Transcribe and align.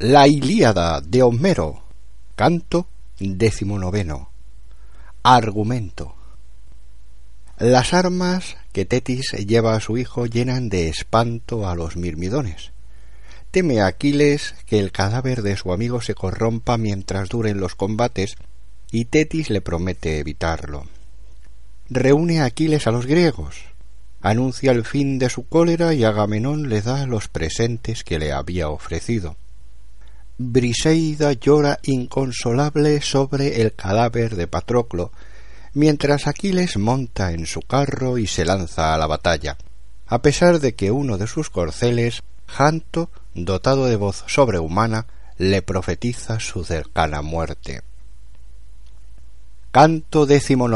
La 0.00 0.26
Ilíada 0.26 1.00
de 1.00 1.22
Homero, 1.22 1.84
canto 2.34 2.88
decimonoveno. 3.20 4.28
Argumento. 5.22 6.16
Las 7.58 7.94
armas 7.94 8.56
que 8.72 8.86
Tetis 8.86 9.30
lleva 9.46 9.76
a 9.76 9.80
su 9.80 9.96
hijo 9.96 10.26
llenan 10.26 10.68
de 10.68 10.88
espanto 10.88 11.68
a 11.68 11.76
los 11.76 11.94
mirmidones. 11.94 12.72
Teme 13.52 13.82
Aquiles 13.82 14.56
que 14.66 14.80
el 14.80 14.90
cadáver 14.90 15.42
de 15.42 15.56
su 15.56 15.72
amigo 15.72 16.00
se 16.00 16.16
corrompa 16.16 16.76
mientras 16.76 17.28
duren 17.28 17.60
los 17.60 17.76
combates 17.76 18.34
y 18.90 19.04
Tetis 19.04 19.48
le 19.48 19.60
promete 19.60 20.18
evitarlo. 20.18 20.86
Reúne 21.88 22.40
Aquiles 22.40 22.88
a 22.88 22.90
los 22.90 23.06
griegos, 23.06 23.58
anuncia 24.22 24.72
el 24.72 24.84
fin 24.84 25.20
de 25.20 25.30
su 25.30 25.46
cólera 25.46 25.94
y 25.94 26.02
Agamenón 26.02 26.68
le 26.68 26.82
da 26.82 27.06
los 27.06 27.28
presentes 27.28 28.02
que 28.02 28.18
le 28.18 28.32
había 28.32 28.68
ofrecido. 28.70 29.36
Briseida 30.36 31.32
llora 31.32 31.78
inconsolable 31.84 33.00
sobre 33.02 33.62
el 33.62 33.72
cadáver 33.72 34.34
de 34.34 34.48
Patroclo, 34.48 35.12
mientras 35.74 36.26
Aquiles 36.26 36.76
monta 36.76 37.32
en 37.32 37.46
su 37.46 37.60
carro 37.60 38.18
y 38.18 38.26
se 38.26 38.44
lanza 38.44 38.94
a 38.94 38.98
la 38.98 39.06
batalla, 39.06 39.56
a 40.06 40.22
pesar 40.22 40.58
de 40.58 40.74
que 40.74 40.90
uno 40.90 41.18
de 41.18 41.28
sus 41.28 41.50
corceles, 41.50 42.22
Janto, 42.46 43.10
dotado 43.34 43.86
de 43.86 43.96
voz 43.96 44.24
sobrehumana, 44.26 45.06
le 45.38 45.62
profetiza 45.62 46.40
su 46.40 46.64
cercana 46.64 47.22
muerte. 47.22 47.82
Canto 49.70 50.26
décimo. 50.26 50.68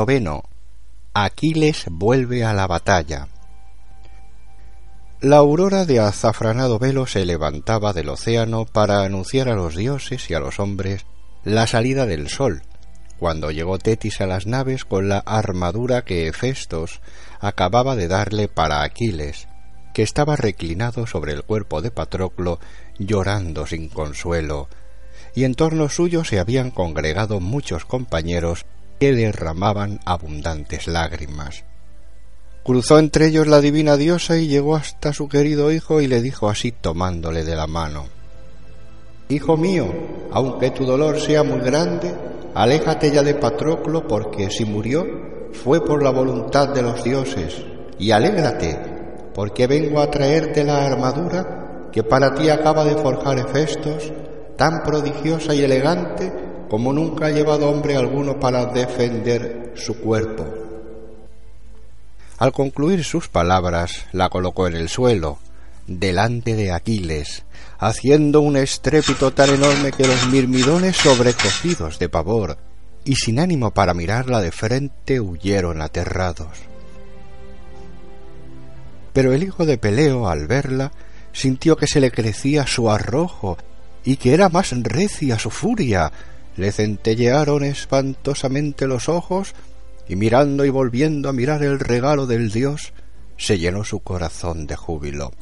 Aquiles 1.14 1.86
vuelve 1.90 2.44
a 2.44 2.52
la 2.52 2.66
batalla. 2.66 3.28
La 5.20 5.38
aurora 5.38 5.84
de 5.84 5.98
azafranado 5.98 6.78
velo 6.78 7.08
se 7.08 7.24
levantaba 7.24 7.92
del 7.92 8.08
océano 8.08 8.66
para 8.66 9.02
anunciar 9.02 9.48
a 9.48 9.56
los 9.56 9.74
dioses 9.74 10.30
y 10.30 10.34
a 10.34 10.38
los 10.38 10.60
hombres 10.60 11.06
la 11.42 11.66
salida 11.66 12.06
del 12.06 12.28
sol, 12.28 12.62
cuando 13.18 13.50
llegó 13.50 13.78
Tetis 13.78 14.20
a 14.20 14.28
las 14.28 14.46
naves 14.46 14.84
con 14.84 15.08
la 15.08 15.18
armadura 15.18 16.04
que 16.04 16.28
Hefestos 16.28 17.00
acababa 17.40 17.96
de 17.96 18.06
darle 18.06 18.46
para 18.46 18.84
Aquiles, 18.84 19.48
que 19.92 20.04
estaba 20.04 20.36
reclinado 20.36 21.08
sobre 21.08 21.32
el 21.32 21.42
cuerpo 21.42 21.82
de 21.82 21.90
Patroclo 21.90 22.60
llorando 23.00 23.66
sin 23.66 23.88
consuelo, 23.88 24.68
y 25.34 25.42
en 25.42 25.56
torno 25.56 25.88
suyo 25.88 26.22
se 26.22 26.38
habían 26.38 26.70
congregado 26.70 27.40
muchos 27.40 27.84
compañeros 27.84 28.66
que 29.00 29.12
derramaban 29.12 29.98
abundantes 30.04 30.86
lágrimas. 30.86 31.64
Cruzó 32.68 32.98
entre 32.98 33.28
ellos 33.28 33.46
la 33.46 33.62
divina 33.62 33.96
diosa 33.96 34.36
y 34.36 34.46
llegó 34.46 34.76
hasta 34.76 35.14
su 35.14 35.26
querido 35.26 35.72
hijo 35.72 36.02
y 36.02 36.06
le 36.06 36.20
dijo 36.20 36.50
así 36.50 36.70
tomándole 36.70 37.42
de 37.42 37.56
la 37.56 37.66
mano 37.66 38.08
Hijo 39.30 39.56
mío, 39.56 39.86
aunque 40.32 40.70
tu 40.72 40.84
dolor 40.84 41.18
sea 41.18 41.42
muy 41.44 41.60
grande, 41.60 42.14
aléjate 42.54 43.10
ya 43.10 43.22
de 43.22 43.36
Patroclo 43.36 44.06
porque 44.06 44.50
si 44.50 44.66
murió 44.66 45.06
fue 45.52 45.82
por 45.82 46.02
la 46.02 46.10
voluntad 46.10 46.68
de 46.68 46.82
los 46.82 47.02
dioses, 47.02 47.56
y 47.98 48.10
alégrate, 48.10 48.78
porque 49.34 49.66
vengo 49.66 50.02
a 50.02 50.10
traerte 50.10 50.62
la 50.62 50.84
armadura 50.84 51.88
que 51.90 52.02
para 52.02 52.34
ti 52.34 52.50
acaba 52.50 52.84
de 52.84 52.96
forjar 52.96 53.38
Hefestos, 53.38 54.12
tan 54.58 54.82
prodigiosa 54.82 55.54
y 55.54 55.62
elegante 55.62 56.30
como 56.68 56.92
nunca 56.92 57.28
ha 57.28 57.30
llevado 57.30 57.70
hombre 57.70 57.96
alguno 57.96 58.38
para 58.38 58.66
defender 58.66 59.72
su 59.74 59.98
cuerpo. 60.02 60.67
Al 62.38 62.52
concluir 62.52 63.02
sus 63.02 63.28
palabras, 63.28 64.06
la 64.12 64.28
colocó 64.28 64.68
en 64.68 64.76
el 64.76 64.88
suelo, 64.88 65.38
delante 65.88 66.54
de 66.54 66.70
Aquiles, 66.70 67.44
haciendo 67.78 68.40
un 68.40 68.56
estrépito 68.56 69.32
tan 69.32 69.50
enorme 69.50 69.90
que 69.90 70.06
los 70.06 70.28
mirmidones 70.28 70.96
sobrecogidos 70.96 71.98
de 71.98 72.08
pavor 72.08 72.58
y 73.04 73.16
sin 73.16 73.40
ánimo 73.40 73.72
para 73.72 73.94
mirarla 73.94 74.40
de 74.40 74.52
frente 74.52 75.20
huyeron 75.20 75.82
aterrados. 75.82 76.58
Pero 79.12 79.32
el 79.32 79.42
hijo 79.42 79.66
de 79.66 79.78
Peleo, 79.78 80.28
al 80.28 80.46
verla, 80.46 80.92
sintió 81.32 81.76
que 81.76 81.88
se 81.88 82.00
le 82.00 82.12
crecía 82.12 82.66
su 82.66 82.88
arrojo 82.90 83.58
y 84.04 84.16
que 84.16 84.32
era 84.32 84.48
más 84.48 84.70
recia 84.82 85.38
su 85.38 85.50
furia. 85.50 86.12
Le 86.56 86.70
centellearon 86.70 87.64
espantosamente 87.64 88.86
los 88.86 89.08
ojos 89.08 89.54
y 90.08 90.16
mirando 90.16 90.64
y 90.64 90.70
volviendo 90.70 91.28
a 91.28 91.32
mirar 91.32 91.62
el 91.62 91.78
regalo 91.78 92.26
del 92.26 92.50
Dios, 92.50 92.92
se 93.36 93.58
llenó 93.58 93.84
su 93.84 94.00
corazón 94.00 94.66
de 94.66 94.76
júbilo. 94.76 95.32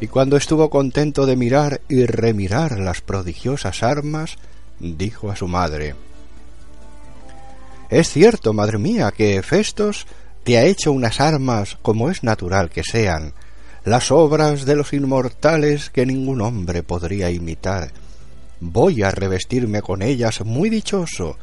Y 0.00 0.06
cuando 0.06 0.36
estuvo 0.36 0.70
contento 0.70 1.26
de 1.26 1.36
mirar 1.36 1.80
y 1.88 2.06
remirar 2.06 2.78
las 2.78 3.00
prodigiosas 3.00 3.82
armas, 3.82 4.36
dijo 4.78 5.30
a 5.30 5.36
su 5.36 5.48
madre 5.48 5.96
Es 7.90 8.10
cierto, 8.10 8.52
madre 8.52 8.78
mía, 8.78 9.12
que 9.16 9.36
Hefestos 9.36 10.06
te 10.44 10.56
ha 10.56 10.64
hecho 10.64 10.92
unas 10.92 11.20
armas 11.20 11.78
como 11.82 12.10
es 12.10 12.22
natural 12.22 12.70
que 12.70 12.84
sean, 12.84 13.34
las 13.88 14.10
obras 14.10 14.66
de 14.66 14.76
los 14.76 14.92
inmortales 14.92 15.88
que 15.88 16.04
ningún 16.04 16.42
hombre 16.42 16.82
podría 16.82 17.30
imitar. 17.30 17.90
Voy 18.60 19.02
a 19.02 19.10
revestirme 19.10 19.80
con 19.80 20.02
ellas 20.02 20.44
muy 20.44 20.68
dichoso, 20.68 21.38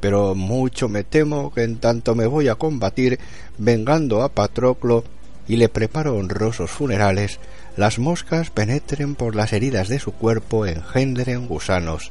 pero 0.00 0.34
mucho 0.34 0.88
me 0.88 1.04
temo 1.04 1.52
que 1.52 1.62
en 1.62 1.76
tanto 1.76 2.14
me 2.14 2.26
voy 2.26 2.48
a 2.48 2.54
combatir, 2.54 3.18
vengando 3.58 4.22
a 4.22 4.30
Patroclo 4.30 5.04
y 5.46 5.56
le 5.56 5.68
preparo 5.68 6.16
honrosos 6.16 6.70
funerales, 6.70 7.38
las 7.76 7.98
moscas 7.98 8.50
penetren 8.50 9.14
por 9.14 9.34
las 9.34 9.52
heridas 9.52 9.88
de 9.88 9.98
su 9.98 10.12
cuerpo, 10.12 10.64
engendren 10.64 11.48
gusanos 11.48 12.10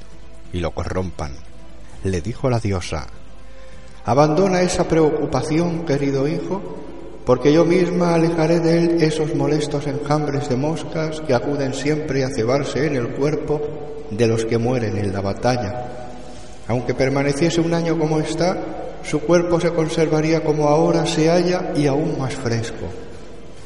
y 0.54 0.60
lo 0.60 0.72
corrompan. 0.72 1.32
Le 2.04 2.22
dijo 2.22 2.50
la 2.52 2.60
diosa, 2.60 3.08
Abandona 4.06 4.62
esa 4.62 4.88
preocupación, 4.88 5.86
querido 5.86 6.28
hijo, 6.28 6.89
porque 7.30 7.54
yo 7.54 7.64
misma 7.64 8.16
alejaré 8.16 8.60
de 8.60 8.76
él 8.80 9.04
esos 9.04 9.36
molestos 9.36 9.86
enjambres 9.86 10.50
de 10.50 10.56
moscas 10.56 11.22
que 11.22 11.36
acuden 11.36 11.76
siempre 11.76 12.24
a 12.24 12.30
cebarse 12.30 12.88
en 12.88 12.96
el 12.96 13.10
cuerpo 13.10 13.62
de 14.10 14.28
los 14.28 14.46
que 14.46 14.58
mueren 14.58 14.98
en 14.98 15.14
la 15.14 15.22
batalla. 15.22 16.16
Aunque 16.68 16.96
permaneciese 16.96 17.62
un 17.62 17.76
año 17.76 18.00
como 18.00 18.20
está, 18.20 18.58
su 19.04 19.20
cuerpo 19.20 19.60
se 19.60 19.70
conservaría 19.70 20.44
como 20.44 20.70
ahora 20.70 21.06
se 21.06 21.30
halla 21.30 21.72
y 21.76 21.86
aún 21.86 22.18
más 22.18 22.34
fresco. 22.34 22.88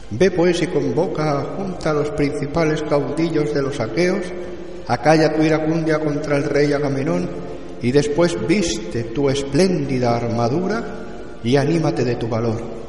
Ve 0.09 0.29
pues 0.29 0.62
y 0.62 0.68
convoca 0.68 1.46
junta 1.56 1.91
a 1.91 1.94
los 1.94 2.09
principales 2.09 2.81
caudillos 2.81 3.53
de 3.53 3.62
los 3.62 3.79
aqueos, 3.79 4.25
acalla 4.90 5.34
tu 5.34 5.41
iracundia 5.41 6.00
contra 6.00 6.35
el 6.35 6.44
rey 6.44 6.73
Agamenón 6.73 7.29
y 7.81 7.94
después 7.94 8.35
viste 8.46 9.06
tu 9.06 9.29
espléndida 9.29 10.18
armadura 10.18 10.84
y 11.41 11.56
anímate 11.56 12.03
de 12.03 12.16
tu 12.16 12.28
valor 12.28 12.82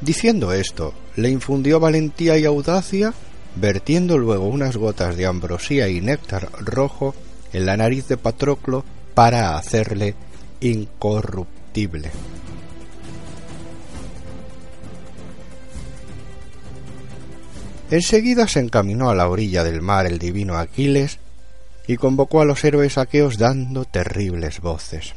Diciendo 0.00 0.52
esto, 0.52 0.94
le 1.16 1.28
infundió 1.28 1.80
valentía 1.80 2.38
y 2.38 2.44
audacia, 2.44 3.14
vertiendo 3.56 4.16
luego 4.16 4.46
unas 4.46 4.76
gotas 4.76 5.16
de 5.16 5.26
ambrosía 5.26 5.88
y 5.88 6.00
néctar 6.00 6.50
rojo 6.60 7.14
en 7.52 7.66
la 7.66 7.76
nariz 7.76 8.06
de 8.06 8.16
Patroclo 8.16 8.84
para 9.14 9.56
hacerle 9.56 10.14
incorruptible. 10.60 12.10
Enseguida 17.90 18.46
se 18.46 18.60
encaminó 18.60 19.08
a 19.08 19.14
la 19.14 19.28
orilla 19.28 19.64
del 19.64 19.80
mar 19.80 20.06
el 20.06 20.18
divino 20.18 20.58
Aquiles 20.58 21.18
y 21.86 21.96
convocó 21.96 22.42
a 22.42 22.44
los 22.44 22.62
héroes 22.62 22.98
aqueos 22.98 23.38
dando 23.38 23.86
terribles 23.86 24.60
voces. 24.60 25.14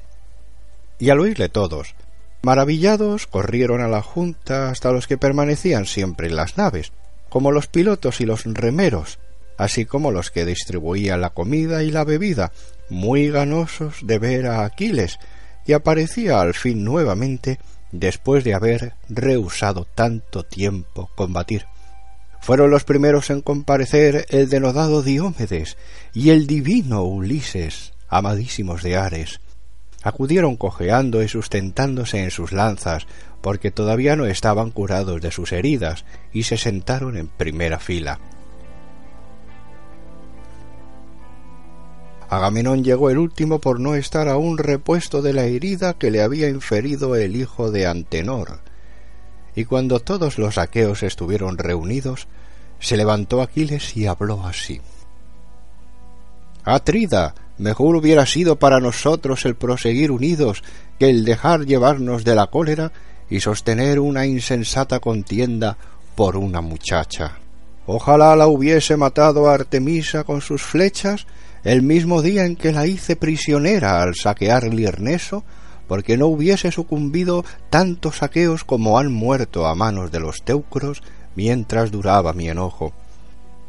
Y 0.97 1.09
al 1.09 1.19
oírle 1.19 1.49
todos, 1.49 1.93
Maravillados 2.43 3.27
corrieron 3.27 3.81
a 3.81 3.87
la 3.87 4.01
junta 4.01 4.69
hasta 4.69 4.91
los 4.91 5.07
que 5.07 5.17
permanecían 5.17 5.85
siempre 5.85 6.27
en 6.27 6.35
las 6.35 6.57
naves, 6.57 6.91
como 7.29 7.51
los 7.51 7.67
pilotos 7.67 8.19
y 8.19 8.25
los 8.25 8.45
remeros, 8.45 9.19
así 9.57 9.85
como 9.85 10.11
los 10.11 10.31
que 10.31 10.45
distribuían 10.45 11.21
la 11.21 11.29
comida 11.29 11.83
y 11.83 11.91
la 11.91 12.03
bebida, 12.03 12.51
muy 12.89 13.29
ganosos 13.29 13.97
de 14.01 14.17
ver 14.17 14.47
a 14.47 14.65
Aquiles, 14.65 15.19
y 15.67 15.73
aparecía 15.73 16.41
al 16.41 16.55
fin 16.55 16.83
nuevamente 16.83 17.59
después 17.91 18.43
de 18.43 18.55
haber 18.55 18.95
rehusado 19.07 19.85
tanto 19.85 20.43
tiempo 20.43 21.11
combatir. 21.15 21.65
Fueron 22.41 22.71
los 22.71 22.85
primeros 22.85 23.29
en 23.29 23.41
comparecer 23.41 24.25
el 24.29 24.49
denodado 24.49 25.03
Diómedes 25.03 25.77
y 26.11 26.31
el 26.31 26.47
divino 26.47 27.03
Ulises, 27.03 27.93
amadísimos 28.09 28.81
de 28.81 28.97
Ares. 28.97 29.39
Acudieron 30.03 30.55
cojeando 30.55 31.21
y 31.21 31.27
sustentándose 31.27 32.23
en 32.23 32.31
sus 32.31 32.51
lanzas, 32.51 33.05
porque 33.41 33.71
todavía 33.71 34.15
no 34.15 34.25
estaban 34.25 34.71
curados 34.71 35.21
de 35.21 35.31
sus 35.31 35.51
heridas, 35.51 36.05
y 36.33 36.43
se 36.43 36.57
sentaron 36.57 37.17
en 37.17 37.27
primera 37.27 37.79
fila. 37.79 38.19
Agamenón 42.29 42.83
llegó 42.83 43.09
el 43.09 43.17
último 43.17 43.59
por 43.59 43.79
no 43.79 43.93
estar 43.93 44.29
aún 44.29 44.57
repuesto 44.57 45.21
de 45.21 45.33
la 45.33 45.43
herida 45.43 45.95
que 45.95 46.11
le 46.11 46.21
había 46.21 46.47
inferido 46.47 47.15
el 47.17 47.35
hijo 47.35 47.71
de 47.71 47.85
Antenor, 47.85 48.59
y 49.53 49.65
cuando 49.65 49.99
todos 49.99 50.37
los 50.37 50.57
aqueos 50.57 51.03
estuvieron 51.03 51.57
reunidos, 51.57 52.27
se 52.79 52.95
levantó 52.95 53.41
Aquiles 53.41 53.97
y 53.97 54.07
habló 54.07 54.45
así. 54.45 54.79
Atrida, 56.63 57.35
mejor 57.61 57.95
hubiera 57.95 58.25
sido 58.25 58.57
para 58.57 58.79
nosotros 58.79 59.45
el 59.45 59.55
proseguir 59.55 60.11
unidos 60.11 60.63
que 60.99 61.09
el 61.09 61.23
dejar 61.23 61.65
llevarnos 61.65 62.23
de 62.23 62.35
la 62.35 62.47
cólera 62.47 62.91
y 63.29 63.39
sostener 63.39 63.99
una 63.99 64.25
insensata 64.25 64.99
contienda 64.99 65.77
por 66.15 66.35
una 66.35 66.61
muchacha. 66.61 67.37
Ojalá 67.85 68.35
la 68.35 68.47
hubiese 68.47 68.97
matado 68.97 69.49
Artemisa 69.49 70.23
con 70.23 70.41
sus 70.41 70.61
flechas 70.63 71.27
el 71.63 71.83
mismo 71.83 72.21
día 72.21 72.45
en 72.45 72.55
que 72.55 72.71
la 72.71 72.87
hice 72.87 73.15
prisionera 73.15 74.01
al 74.01 74.15
saquear 74.15 74.63
Lirneso 74.65 75.43
porque 75.87 76.17
no 76.17 76.27
hubiese 76.27 76.71
sucumbido 76.71 77.45
tantos 77.69 78.17
saqueos 78.17 78.63
como 78.63 78.97
han 78.97 79.11
muerto 79.11 79.67
a 79.67 79.75
manos 79.75 80.11
de 80.11 80.19
los 80.19 80.41
teucros 80.43 81.03
mientras 81.35 81.91
duraba 81.91 82.33
mi 82.33 82.49
enojo. 82.49 82.93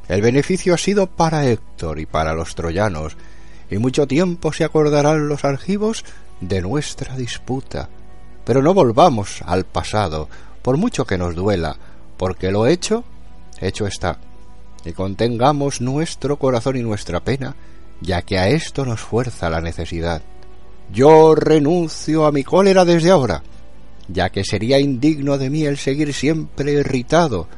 El 0.09 0.23
beneficio 0.23 0.75
ha 0.75 0.79
sido 0.79 1.07
para 1.09 1.47
Héctor 1.47 1.99
y 1.99 2.07
para 2.07 2.33
los 2.35 2.55
troyanos, 2.55 3.17
y 3.73 3.79
mucho 3.79 4.07
tiempo 4.07 4.53
se 4.53 4.65
acordarán 4.65 5.29
los 5.29 5.45
argivos 5.45 6.05
de 6.41 6.61
nuestra 6.61 7.17
disputa. 7.17 7.89
Pero 8.45 8.63
no 8.63 8.75
volvamos 8.75 9.41
al 9.47 9.65
pasado, 9.65 10.29
por 10.63 10.77
mucho 10.77 11.07
que 11.07 11.17
nos 11.17 11.35
duela, 11.35 11.77
porque 12.17 12.51
lo 12.51 12.67
hecho, 12.67 13.05
hecho 13.61 13.87
está. 13.87 14.19
Y 14.85 14.93
contengamos 14.93 15.81
nuestro 15.81 16.39
corazón 16.39 16.77
y 16.77 16.83
nuestra 16.83 17.21
pena, 17.21 17.55
ya 18.01 18.23
que 18.23 18.39
a 18.39 18.49
esto 18.49 18.85
nos 18.85 19.01
fuerza 19.01 19.49
la 19.49 19.61
necesidad. 19.61 20.23
Yo 20.93 21.35
renuncio 21.35 22.27
a 22.27 22.33
mi 22.33 22.45
cólera 22.45 22.85
desde 22.85 23.11
ahora, 23.11 23.43
ya 24.09 24.29
que 24.31 24.45
sería 24.45 24.81
indigno 24.81 25.39
de 25.39 25.49
mí 25.49 25.65
el 25.65 25.79
seguir 25.79 26.13
siempre 26.13 26.73
irritado, 26.73 27.49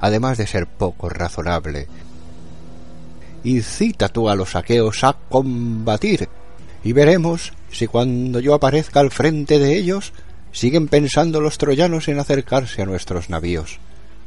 además 0.00 0.38
de 0.38 0.46
ser 0.46 0.66
poco 0.66 1.08
razonable. 1.08 1.88
Incita 3.44 4.08
tú 4.08 4.28
a 4.28 4.34
los 4.34 4.56
aqueos 4.56 5.04
a 5.04 5.16
combatir, 5.28 6.28
y 6.84 6.92
veremos 6.92 7.52
si 7.70 7.86
cuando 7.86 8.40
yo 8.40 8.54
aparezca 8.54 9.00
al 9.00 9.10
frente 9.10 9.58
de 9.58 9.76
ellos 9.76 10.12
siguen 10.52 10.88
pensando 10.88 11.40
los 11.40 11.58
troyanos 11.58 12.08
en 12.08 12.18
acercarse 12.18 12.82
a 12.82 12.86
nuestros 12.86 13.30
navíos. 13.30 13.78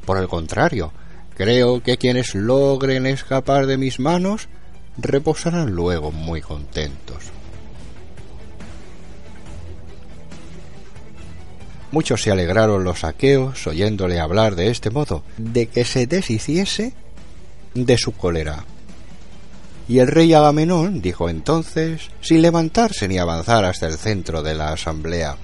Por 0.05 0.17
el 0.17 0.27
contrario, 0.27 0.91
creo 1.35 1.81
que 1.81 1.97
quienes 1.97 2.35
logren 2.35 3.05
escapar 3.05 3.65
de 3.65 3.77
mis 3.77 3.99
manos 3.99 4.47
reposarán 4.97 5.71
luego 5.71 6.11
muy 6.11 6.41
contentos. 6.41 7.31
Muchos 11.91 12.21
se 12.21 12.31
alegraron 12.31 12.85
los 12.85 13.03
aqueos 13.03 13.67
oyéndole 13.67 14.19
hablar 14.19 14.55
de 14.55 14.69
este 14.69 14.89
modo, 14.89 15.23
de 15.37 15.67
que 15.67 15.83
se 15.83 16.07
deshiciese 16.07 16.93
de 17.73 17.97
su 17.97 18.13
cólera. 18.13 18.63
Y 19.87 19.99
el 19.99 20.07
rey 20.07 20.33
Agamenón 20.33 21.01
dijo 21.01 21.29
entonces, 21.29 22.09
sin 22.21 22.41
levantarse 22.41 23.07
ni 23.07 23.17
avanzar 23.17 23.65
hasta 23.65 23.87
el 23.87 23.97
centro 23.97 24.41
de 24.41 24.55
la 24.55 24.71
asamblea, 24.71 25.37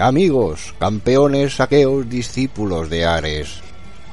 Amigos, 0.00 0.76
campeones, 0.78 1.58
aqueos, 1.58 2.08
discípulos 2.08 2.88
de 2.88 3.04
Ares, 3.04 3.58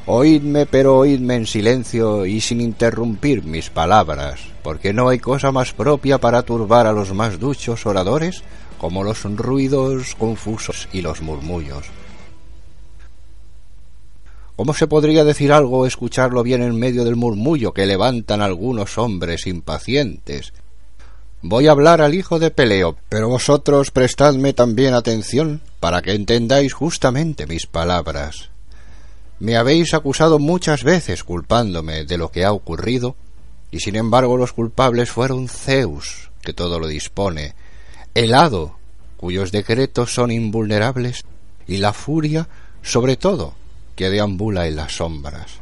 oídme, 0.07 0.65
pero 0.65 0.97
oídme 0.97 1.35
en 1.35 1.45
silencio 1.45 2.25
y 2.25 2.41
sin 2.41 2.59
interrumpir 2.59 3.43
mis 3.43 3.69
palabras, 3.69 4.39
porque 4.63 4.93
no 4.93 5.09
hay 5.09 5.19
cosa 5.19 5.51
más 5.51 5.73
propia 5.73 6.17
para 6.17 6.41
turbar 6.41 6.87
a 6.87 6.91
los 6.91 7.13
más 7.13 7.39
duchos 7.39 7.85
oradores 7.85 8.41
como 8.79 9.03
los 9.03 9.25
ruidos 9.25 10.15
confusos 10.15 10.89
y 10.91 11.03
los 11.03 11.21
murmullos. 11.21 11.85
¿Cómo 14.55 14.73
se 14.73 14.87
podría 14.87 15.25
decir 15.25 15.51
algo 15.51 15.79
o 15.79 15.85
escucharlo 15.85 16.41
bien 16.41 16.63
en 16.63 16.79
medio 16.79 17.03
del 17.03 17.17
murmullo 17.17 17.73
que 17.73 17.85
levantan 17.85 18.41
algunos 18.41 18.97
hombres 18.97 19.47
impacientes? 19.47 20.53
Voy 21.41 21.67
a 21.67 21.71
hablar 21.71 22.01
al 22.01 22.13
hijo 22.13 22.39
de 22.39 22.51
Peleo, 22.51 22.95
pero 23.09 23.27
vosotros 23.27 23.91
prestadme 23.91 24.53
también 24.53 24.93
atención 24.93 25.61
para 25.81 26.01
que 26.01 26.13
entendáis 26.13 26.73
justamente 26.73 27.47
mis 27.47 27.67
palabras. 27.67 28.49
Me 29.39 29.57
habéis 29.57 29.93
acusado 29.93 30.39
muchas 30.39 30.85
veces 30.85 31.25
culpándome 31.25 32.05
de 32.05 32.17
lo 32.17 32.31
que 32.31 32.45
ha 32.45 32.53
ocurrido, 32.53 33.17
y 33.71 33.81
sin 33.81 33.97
embargo 33.97 34.37
los 34.37 34.53
culpables 34.53 35.11
fueron 35.11 35.49
Zeus, 35.49 36.31
que 36.41 36.53
todo 36.53 36.79
lo 36.79 36.87
dispone, 36.87 37.55
el 38.13 38.33
hado, 38.33 38.77
cuyos 39.17 39.51
decretos 39.51 40.13
son 40.13 40.31
invulnerables, 40.31 41.25
y 41.67 41.77
la 41.77 41.91
furia, 41.91 42.47
sobre 42.81 43.17
todo, 43.17 43.53
que 43.95 44.09
deambula 44.09 44.67
en 44.67 44.75
las 44.75 44.97
sombras. 44.97 45.59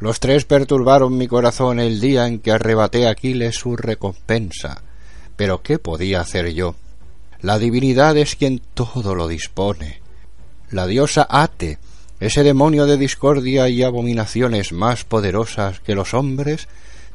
Los 0.00 0.20
tres 0.20 0.44
perturbaron 0.44 1.16
mi 1.16 1.28
corazón 1.28 1.80
el 1.80 2.00
día 2.00 2.26
en 2.26 2.38
que 2.38 2.52
arrebaté 2.52 3.06
a 3.06 3.10
Aquiles 3.10 3.54
su 3.56 3.76
recompensa. 3.76 4.82
Pero 5.36 5.62
¿qué 5.62 5.78
podía 5.78 6.20
hacer 6.20 6.52
yo? 6.52 6.74
La 7.40 7.58
divinidad 7.58 8.16
es 8.16 8.36
quien 8.36 8.60
todo 8.74 9.14
lo 9.14 9.28
dispone. 9.28 10.00
La 10.70 10.86
diosa 10.86 11.26
Ate, 11.28 11.78
ese 12.20 12.42
demonio 12.42 12.86
de 12.86 12.96
discordia 12.96 13.68
y 13.68 13.82
abominaciones 13.82 14.72
más 14.72 15.04
poderosas 15.04 15.80
que 15.80 15.94
los 15.94 16.14
hombres, 16.14 16.68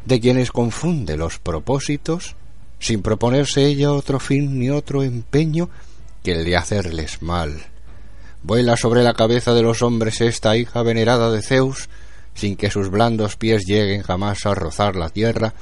de 0.06 0.20
quienes 0.20 0.52
confunde 0.52 1.18
los 1.18 1.40
propósitos, 1.40 2.36
sin 2.80 3.02
proponerse 3.02 3.66
ella 3.66 3.92
otro 3.92 4.20
fin 4.20 4.60
ni 4.60 4.70
otro 4.70 5.04
empeño 5.04 5.70
que 6.24 6.34
el 6.34 6.46
de 6.46 6.58
hacerles 6.58 7.22
mal. 7.22 7.69
Vuela 8.42 8.78
sobre 8.78 9.04
la 9.04 9.14
cabeza 9.14 9.54
de 9.54 9.62
los 9.62 9.82
hombres 9.82 10.22
esta 10.22 10.56
hija 10.56 10.82
venerada 10.82 11.30
de 11.32 11.42
Zeus, 11.42 11.90
sin 12.34 12.56
que 12.56 12.72
sus 12.72 12.90
blandos 12.90 13.36
pies 13.36 13.66
lleguen 13.66 14.02
jamás 14.02 14.46
a 14.46 14.56
rozar 14.56 14.96
la 14.96 15.10
tierra, 15.10 15.54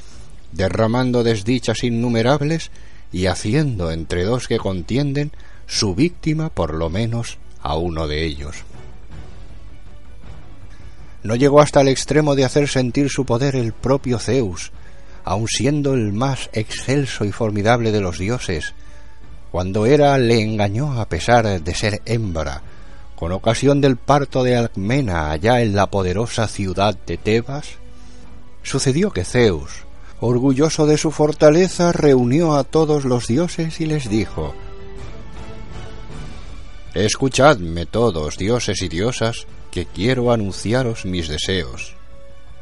derramando 0.52 1.24
desdichas 1.24 1.84
innumerables 1.84 2.72
y 3.12 3.26
haciendo 3.26 3.92
entre 3.92 4.24
dos 4.24 4.48
que 4.48 4.58
contienden 4.58 5.32
su 5.66 5.96
víctima 5.96 6.50
por 6.50 6.74
lo 6.74 6.90
menos 6.90 7.40
a 7.62 7.78
uno 7.78 8.08
de 8.08 8.24
ellos. 8.26 8.58
No 11.24 11.36
llegó 11.36 11.62
hasta 11.62 11.82
el 11.82 11.88
extremo 11.88 12.36
de 12.36 12.46
hacer 12.46 12.70
sentir 12.70 13.10
su 13.10 13.26
poder 13.26 13.56
el 13.56 13.74
propio 13.74 14.20
Zeus, 14.20 14.72
aun 15.26 15.48
siendo 15.48 15.94
el 15.94 16.14
más 16.14 16.50
excelso 16.54 17.26
y 17.26 17.32
formidable 17.32 17.92
de 17.92 18.02
los 18.02 18.20
dioses, 18.20 18.76
cuando 19.52 19.86
Hera 19.86 20.18
le 20.18 20.42
engañó 20.42 21.00
a 21.00 21.08
pesar 21.08 21.62
de 21.62 21.76
ser 21.76 22.02
hembra, 22.06 22.62
con 23.16 23.32
ocasión 23.32 23.82
del 23.82 23.98
parto 23.98 24.44
de 24.44 24.56
Alcmena 24.56 25.32
allá 25.32 25.62
en 25.62 25.76
la 25.76 25.88
poderosa 25.88 26.48
ciudad 26.48 26.96
de 27.06 27.18
Tebas, 27.18 27.78
sucedió 28.64 29.12
que 29.12 29.26
Zeus, 29.26 29.86
orgulloso 30.20 30.86
de 30.86 30.98
su 30.98 31.12
fortaleza, 31.12 31.92
reunió 31.92 32.56
a 32.56 32.64
todos 32.64 33.06
los 33.06 33.28
dioses 33.28 33.80
y 33.82 33.86
les 33.86 34.10
dijo 34.10 34.54
Escuchadme 36.94 37.86
todos, 37.86 38.38
dioses 38.38 38.82
y 38.82 38.88
diosas, 38.88 39.46
que 39.72 39.86
quiero 39.86 40.32
anunciaros 40.32 41.06
mis 41.06 41.28
deseos. 41.28 41.96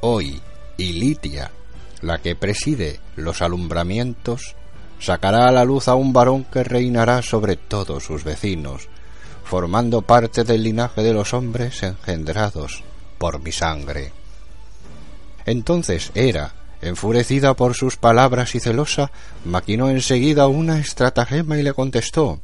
Hoy, 0.02 0.42
Ilitia, 0.78 1.52
la 2.02 2.18
que 2.18 2.36
preside 2.36 3.00
los 3.16 3.42
alumbramientos, 3.42 4.56
sacará 5.00 5.48
a 5.48 5.52
la 5.52 5.66
luz 5.66 5.88
a 5.88 5.96
un 5.96 6.14
varón 6.14 6.46
que 6.46 6.64
reinará 6.64 7.22
sobre 7.22 7.56
todos 7.56 8.04
sus 8.04 8.24
vecinos, 8.24 8.88
formando 9.44 10.02
parte 10.02 10.44
del 10.44 10.64
linaje 10.64 11.04
de 11.04 11.14
los 11.14 11.34
hombres 11.34 11.84
engendrados 11.84 12.84
por 13.18 13.42
mi 13.42 13.52
sangre. 13.52 14.12
Entonces 15.46 16.12
Hera, 16.16 16.54
enfurecida 16.82 17.54
por 17.54 17.76
sus 17.76 17.98
palabras 17.98 18.56
y 18.56 18.60
celosa, 18.60 19.12
maquinó 19.44 19.90
enseguida 19.90 20.48
una 20.48 20.80
estratagema 20.80 21.58
y 21.58 21.64
le 21.64 21.74
contestó 21.74 22.42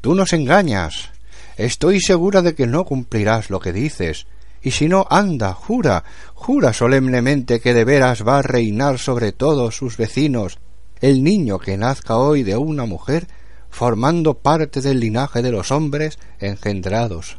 Tú 0.00 0.14
nos 0.14 0.32
engañas. 0.32 1.10
Estoy 1.56 2.00
segura 2.00 2.40
de 2.40 2.54
que 2.54 2.66
no 2.66 2.84
cumplirás 2.84 3.50
lo 3.50 3.60
que 3.60 3.72
dices, 3.72 4.26
y 4.62 4.70
si 4.70 4.88
no, 4.88 5.06
anda, 5.10 5.52
jura, 5.52 6.04
jura 6.34 6.72
solemnemente 6.72 7.60
que 7.60 7.74
de 7.74 7.84
veras 7.84 8.26
va 8.26 8.38
a 8.38 8.42
reinar 8.42 8.98
sobre 8.98 9.32
todos 9.32 9.76
sus 9.76 9.96
vecinos 9.98 10.58
el 11.00 11.22
niño 11.22 11.58
que 11.58 11.76
nazca 11.76 12.16
hoy 12.16 12.42
de 12.42 12.56
una 12.56 12.84
mujer 12.84 13.26
formando 13.70 14.34
parte 14.34 14.80
del 14.80 15.00
linaje 15.00 15.42
de 15.42 15.52
los 15.52 15.70
hombres 15.70 16.18
engendrados 16.38 17.38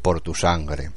por 0.00 0.20
tu 0.20 0.34
sangre. 0.34 0.90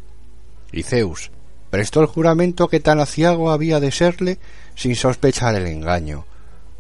Y 0.72 0.84
Zeus 0.84 1.32
prestó 1.70 2.02
el 2.02 2.08
juramento 2.08 2.68
que 2.68 2.80
tan 2.80 3.00
aciago 3.00 3.52
había 3.52 3.80
de 3.80 3.92
serle 3.92 4.40
sin 4.76 4.96
sospechar 4.96 5.56
el 5.56 5.68
engaño, 5.68 6.26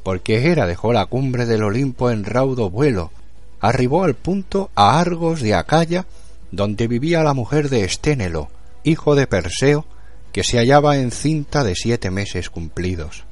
porque 0.03 0.45
Hera 0.45 0.67
dejó 0.67 0.93
la 0.93 1.07
cumbre 1.07 1.45
del 1.45 1.63
Olimpo 1.63 2.11
en 2.11 2.23
raudo 2.23 2.69
vuelo, 2.69 3.11
arribó 3.59 4.03
al 4.03 4.13
punto 4.13 4.69
a 4.75 4.99
Argos 4.99 5.41
de 5.41 5.55
Acaya, 5.55 6.05
donde 6.51 6.87
vivía 6.87 7.23
la 7.23 7.33
mujer 7.33 7.69
de 7.69 7.83
Esténelo, 7.83 8.49
hijo 8.83 9.15
de 9.15 9.27
Perseo, 9.27 9.85
que 10.31 10.43
se 10.43 10.57
hallaba 10.57 10.97
encinta 10.97 11.63
de 11.63 11.75
siete 11.75 12.11
meses 12.11 12.49
cumplidos. 12.49 13.25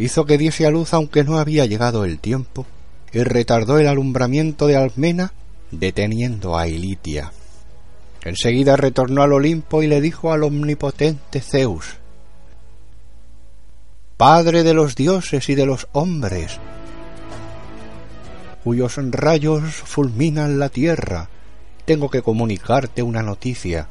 Hizo 0.00 0.24
que 0.24 0.38
diese 0.38 0.64
a 0.64 0.70
luz 0.70 0.94
aunque 0.94 1.24
no 1.24 1.38
había 1.38 1.66
llegado 1.66 2.06
el 2.06 2.18
tiempo, 2.18 2.64
y 3.12 3.22
retardó 3.22 3.78
el 3.78 3.86
alumbramiento 3.86 4.66
de 4.66 4.76
Almena, 4.76 5.34
deteniendo 5.70 6.56
a 6.56 6.66
Ilitia. 6.66 7.32
Enseguida 8.24 8.76
retornó 8.76 9.22
al 9.22 9.34
Olimpo 9.34 9.82
y 9.82 9.88
le 9.88 10.00
dijo 10.00 10.32
al 10.32 10.44
omnipotente 10.44 11.42
Zeus 11.42 11.98
Padre 14.16 14.62
de 14.62 14.72
los 14.72 14.96
dioses 14.96 15.50
y 15.50 15.54
de 15.54 15.66
los 15.66 15.86
hombres, 15.92 16.58
cuyos 18.64 18.96
rayos 19.10 19.74
fulminan 19.74 20.58
la 20.58 20.70
tierra, 20.70 21.28
tengo 21.84 22.08
que 22.08 22.22
comunicarte 22.22 23.02
una 23.02 23.22
noticia. 23.22 23.88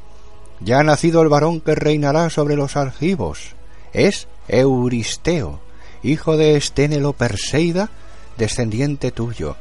Ya 0.58 0.80
ha 0.80 0.82
nacido 0.82 1.22
el 1.22 1.28
varón 1.28 1.60
que 1.60 1.76
reinará 1.76 2.30
sobre 2.30 2.56
los 2.56 2.76
argivos. 2.76 3.54
Es 3.92 4.26
Euristeo, 4.48 5.60
hijo 6.02 6.36
de 6.36 6.56
Esténelo 6.56 7.12
Perseida, 7.12 7.90
descendiente 8.36 9.10
tuyo, 9.10 9.56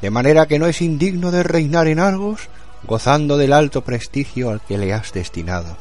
de 0.00 0.10
manera 0.10 0.46
que 0.46 0.58
no 0.58 0.66
es 0.66 0.82
indigno 0.82 1.30
de 1.30 1.42
reinar 1.42 1.86
en 1.86 1.98
Argos, 1.98 2.48
gozando 2.84 3.36
del 3.36 3.52
alto 3.52 3.82
prestigio 3.82 4.50
al 4.50 4.60
que 4.60 4.78
le 4.78 4.92
has 4.92 5.12
destinado. 5.12 5.76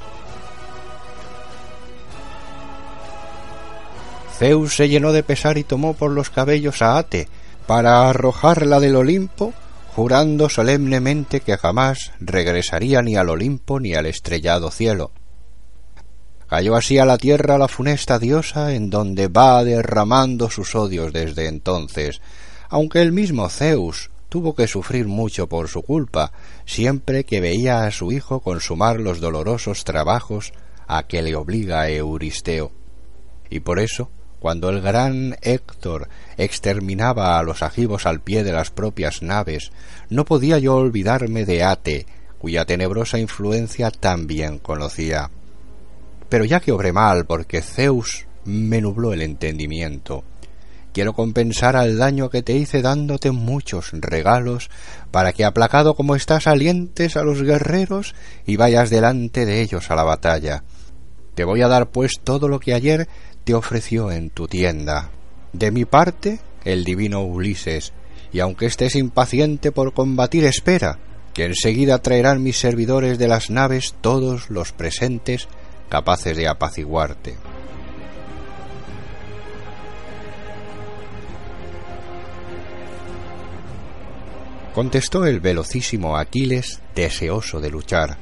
Zeus 4.37 4.75
se 4.75 4.87
llenó 4.87 5.11
de 5.11 5.23
pesar 5.23 5.57
y 5.57 5.63
tomó 5.63 5.93
por 5.93 6.11
los 6.11 6.29
cabellos 6.29 6.81
a 6.81 6.97
Ate, 6.97 7.27
para 7.67 8.09
arrojarla 8.09 8.79
del 8.79 8.95
Olimpo, 8.95 9.53
jurando 9.95 10.49
solemnemente 10.49 11.41
que 11.41 11.57
jamás 11.57 12.13
regresaría 12.19 13.01
ni 13.01 13.15
al 13.15 13.29
Olimpo 13.29 13.79
ni 13.79 13.95
al 13.95 14.05
estrellado 14.05 14.71
cielo. 14.71 15.11
Cayó 16.49 16.75
así 16.75 16.97
a 16.97 17.05
la 17.05 17.19
tierra 17.19 17.59
la 17.59 17.67
funesta 17.67 18.17
diosa, 18.17 18.73
en 18.73 18.89
donde 18.89 19.27
va 19.27 19.63
derramando 19.63 20.49
sus 20.49 20.73
odios 20.73 21.13
desde 21.13 21.47
entonces, 21.47 22.21
aunque 22.69 23.01
el 23.01 23.11
mismo 23.11 23.47
Zeus 23.49 24.09
tuvo 24.29 24.55
que 24.55 24.67
sufrir 24.67 25.07
mucho 25.07 25.47
por 25.47 25.67
su 25.67 25.83
culpa, 25.83 26.31
siempre 26.65 27.23
que 27.23 27.39
veía 27.39 27.83
a 27.83 27.91
su 27.91 28.11
hijo 28.11 28.39
consumar 28.39 28.99
los 28.99 29.19
dolorosos 29.19 29.83
trabajos 29.83 30.51
a 30.87 31.03
que 31.03 31.21
le 31.21 31.35
obliga 31.35 31.87
Euristeo. 31.87 32.71
Y 33.51 33.59
por 33.59 33.79
eso 33.79 34.09
cuando 34.39 34.69
el 34.69 34.81
gran 34.81 35.35
Héctor 35.41 36.07
exterminaba 36.37 37.37
a 37.37 37.43
los 37.43 37.61
agivos 37.61 38.05
al 38.05 38.21
pie 38.21 38.43
de 38.43 38.53
las 38.53 38.71
propias 38.71 39.21
naves, 39.21 39.71
no 40.09 40.25
podía 40.25 40.57
yo 40.57 40.75
olvidarme 40.75 41.45
de 41.45 41.63
Ate, 41.63 42.05
cuya 42.39 42.65
tenebrosa 42.65 43.19
influencia 43.19 43.91
también 43.91 44.57
conocía. 44.57 45.29
Pero 46.29 46.45
ya 46.45 46.59
que 46.59 46.71
obré 46.71 46.93
mal 46.93 47.25
porque 47.25 47.61
Zeus 47.61 48.27
me 48.45 48.81
nubló 48.81 49.13
el 49.13 49.21
entendimiento, 49.21 50.23
quiero 50.93 51.13
compensar 51.13 51.75
al 51.75 51.97
daño 51.97 52.29
que 52.29 52.43
te 52.43 52.53
hice 52.53 52.81
dándote 52.81 53.31
muchos 53.31 53.91
regalos, 53.93 54.69
para 55.11 55.33
que 55.33 55.45
aplacado 55.45 55.95
como 55.95 56.15
estás 56.15 56.47
alientes 56.47 57.17
a 57.17 57.23
los 57.23 57.41
guerreros 57.41 58.15
y 58.45 58.57
vayas 58.57 58.89
delante 58.89 59.45
de 59.45 59.61
ellos 59.61 59.91
a 59.91 59.95
la 59.95 60.03
batalla. 60.03 60.63
Te 61.35 61.43
voy 61.43 61.61
a 61.61 61.67
dar 61.67 61.89
pues 61.89 62.19
todo 62.23 62.47
lo 62.47 62.59
que 62.59 62.73
ayer 62.73 63.07
te 63.43 63.53
ofreció 63.53 64.11
en 64.11 64.29
tu 64.29 64.47
tienda. 64.47 65.09
De 65.53 65.71
mi 65.71 65.85
parte, 65.85 66.39
el 66.65 66.83
divino 66.83 67.23
Ulises, 67.23 67.93
y 68.31 68.41
aunque 68.41 68.65
estés 68.65 68.95
impaciente 68.95 69.71
por 69.71 69.93
combatir, 69.93 70.45
espera, 70.45 70.99
que 71.33 71.45
enseguida 71.45 71.99
traerán 71.99 72.43
mis 72.43 72.57
servidores 72.57 73.17
de 73.17 73.27
las 73.27 73.49
naves 73.49 73.95
todos 74.01 74.49
los 74.49 74.71
presentes 74.73 75.47
capaces 75.89 76.37
de 76.37 76.47
apaciguarte. 76.47 77.35
Contestó 84.73 85.25
el 85.25 85.39
velocísimo 85.39 86.15
Aquiles, 86.15 86.79
deseoso 86.95 87.59
de 87.59 87.69
luchar. 87.69 88.17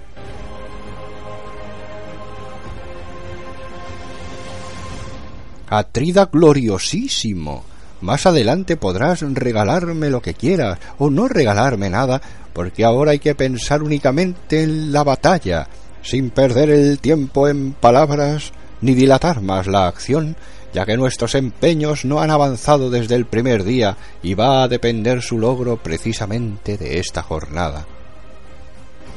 Atrida 5.70 6.30
gloriosísimo. 6.32 7.66
Más 8.00 8.26
adelante 8.26 8.78
podrás 8.78 9.22
regalarme 9.22 10.10
lo 10.10 10.22
que 10.22 10.34
quieras 10.34 10.80
o 10.98 11.10
no 11.10 11.28
regalarme 11.28 11.90
nada, 11.90 12.22
porque 12.54 12.86
ahora 12.86 13.12
hay 13.12 13.20
que 13.20 13.36
pensar 13.36 13.84
únicamente 13.84 14.64
en 14.64 14.92
la 14.92 15.04
batalla, 15.04 15.68
sin 16.08 16.30
perder 16.30 16.70
el 16.70 17.00
tiempo 17.00 17.50
en 17.50 17.74
palabras 17.74 18.54
ni 18.80 18.94
dilatar 18.96 19.42
más 19.42 19.68
la 19.68 19.88
acción, 19.88 20.38
ya 20.74 20.86
que 20.86 20.96
nuestros 20.96 21.36
empeños 21.36 22.06
no 22.06 22.22
han 22.22 22.32
avanzado 22.32 22.90
desde 22.90 23.16
el 23.16 23.26
primer 23.26 23.66
día 23.66 23.98
y 24.24 24.34
va 24.34 24.64
a 24.64 24.68
depender 24.70 25.22
su 25.22 25.38
logro 25.38 25.76
precisamente 25.76 26.78
de 26.78 27.00
esta 27.00 27.24
jornada. 27.24 27.86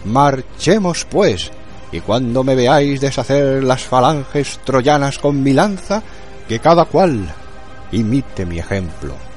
Marchemos, 0.05 1.07
pues, 1.09 1.53
y 1.93 2.01
cuando 2.01 2.43
me 2.43 2.57
veáis 2.57 3.01
deshacer 3.01 3.63
las 3.63 3.83
falanges 3.83 4.59
troyanas 4.65 5.19
con 5.19 5.41
mi 5.45 5.53
lanza, 5.53 6.03
que 6.49 6.59
cada 6.59 6.87
cual 6.87 7.33
imite 7.93 8.45
mi 8.47 8.59
ejemplo. 8.59 9.30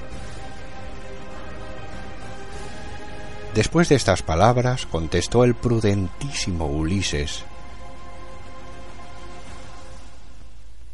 Después 3.56 3.90
de 3.90 3.96
estas 3.96 4.24
palabras 4.24 4.88
contestó 4.88 5.44
el 5.44 5.54
prudentísimo 5.54 6.66
Ulises 6.66 7.44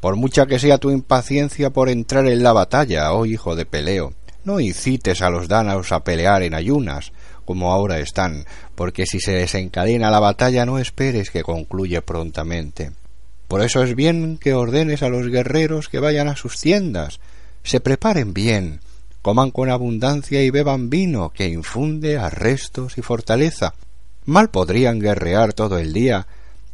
Por 0.01 0.15
mucha 0.15 0.45
que 0.45 0.59
sea 0.59 0.77
tu 0.77 0.91
impaciencia 0.91 1.69
por 1.69 1.89
entrar 1.89 2.25
en 2.27 2.43
la 2.43 2.53
batalla, 2.53 3.11
oh 3.13 3.25
hijo 3.25 3.55
de 3.55 3.65
Peleo, 3.65 4.13
no 4.43 4.59
incites 4.59 5.21
a 5.21 5.29
los 5.29 5.47
dánaos 5.47 5.91
a 5.91 6.03
pelear 6.03 6.43
en 6.43 6.53
ayunas, 6.53 7.11
como 7.45 7.71
ahora 7.71 7.99
están, 7.99 8.45
porque 8.75 9.05
si 9.05 9.19
se 9.19 9.31
desencadena 9.31 10.11
la 10.11 10.19
batalla 10.19 10.65
no 10.65 10.79
esperes 10.79 11.31
que 11.31 11.43
concluye 11.43 12.01
prontamente. 12.01 12.91
Por 13.47 13.61
eso 13.61 13.83
es 13.83 13.95
bien 13.95 14.37
que 14.37 14.53
ordenes 14.53 15.01
a 15.01 15.09
los 15.09 15.27
guerreros 15.27 15.89
que 15.89 15.99
vayan 15.99 16.27
a 16.27 16.35
sus 16.35 16.59
tiendas, 16.59 17.19
se 17.63 17.79
preparen 17.79 18.33
bien, 18.33 18.79
coman 19.21 19.51
con 19.51 19.69
abundancia 19.69 20.43
y 20.43 20.49
beban 20.49 20.89
vino 20.89 21.31
que 21.31 21.47
infunde 21.47 22.17
arrestos 22.17 22.97
y 22.97 23.01
fortaleza. 23.01 23.73
Mal 24.25 24.49
podrían 24.49 24.99
guerrear 24.99 25.53
todo 25.53 25.77
el 25.77 25.93
día, 25.93 26.27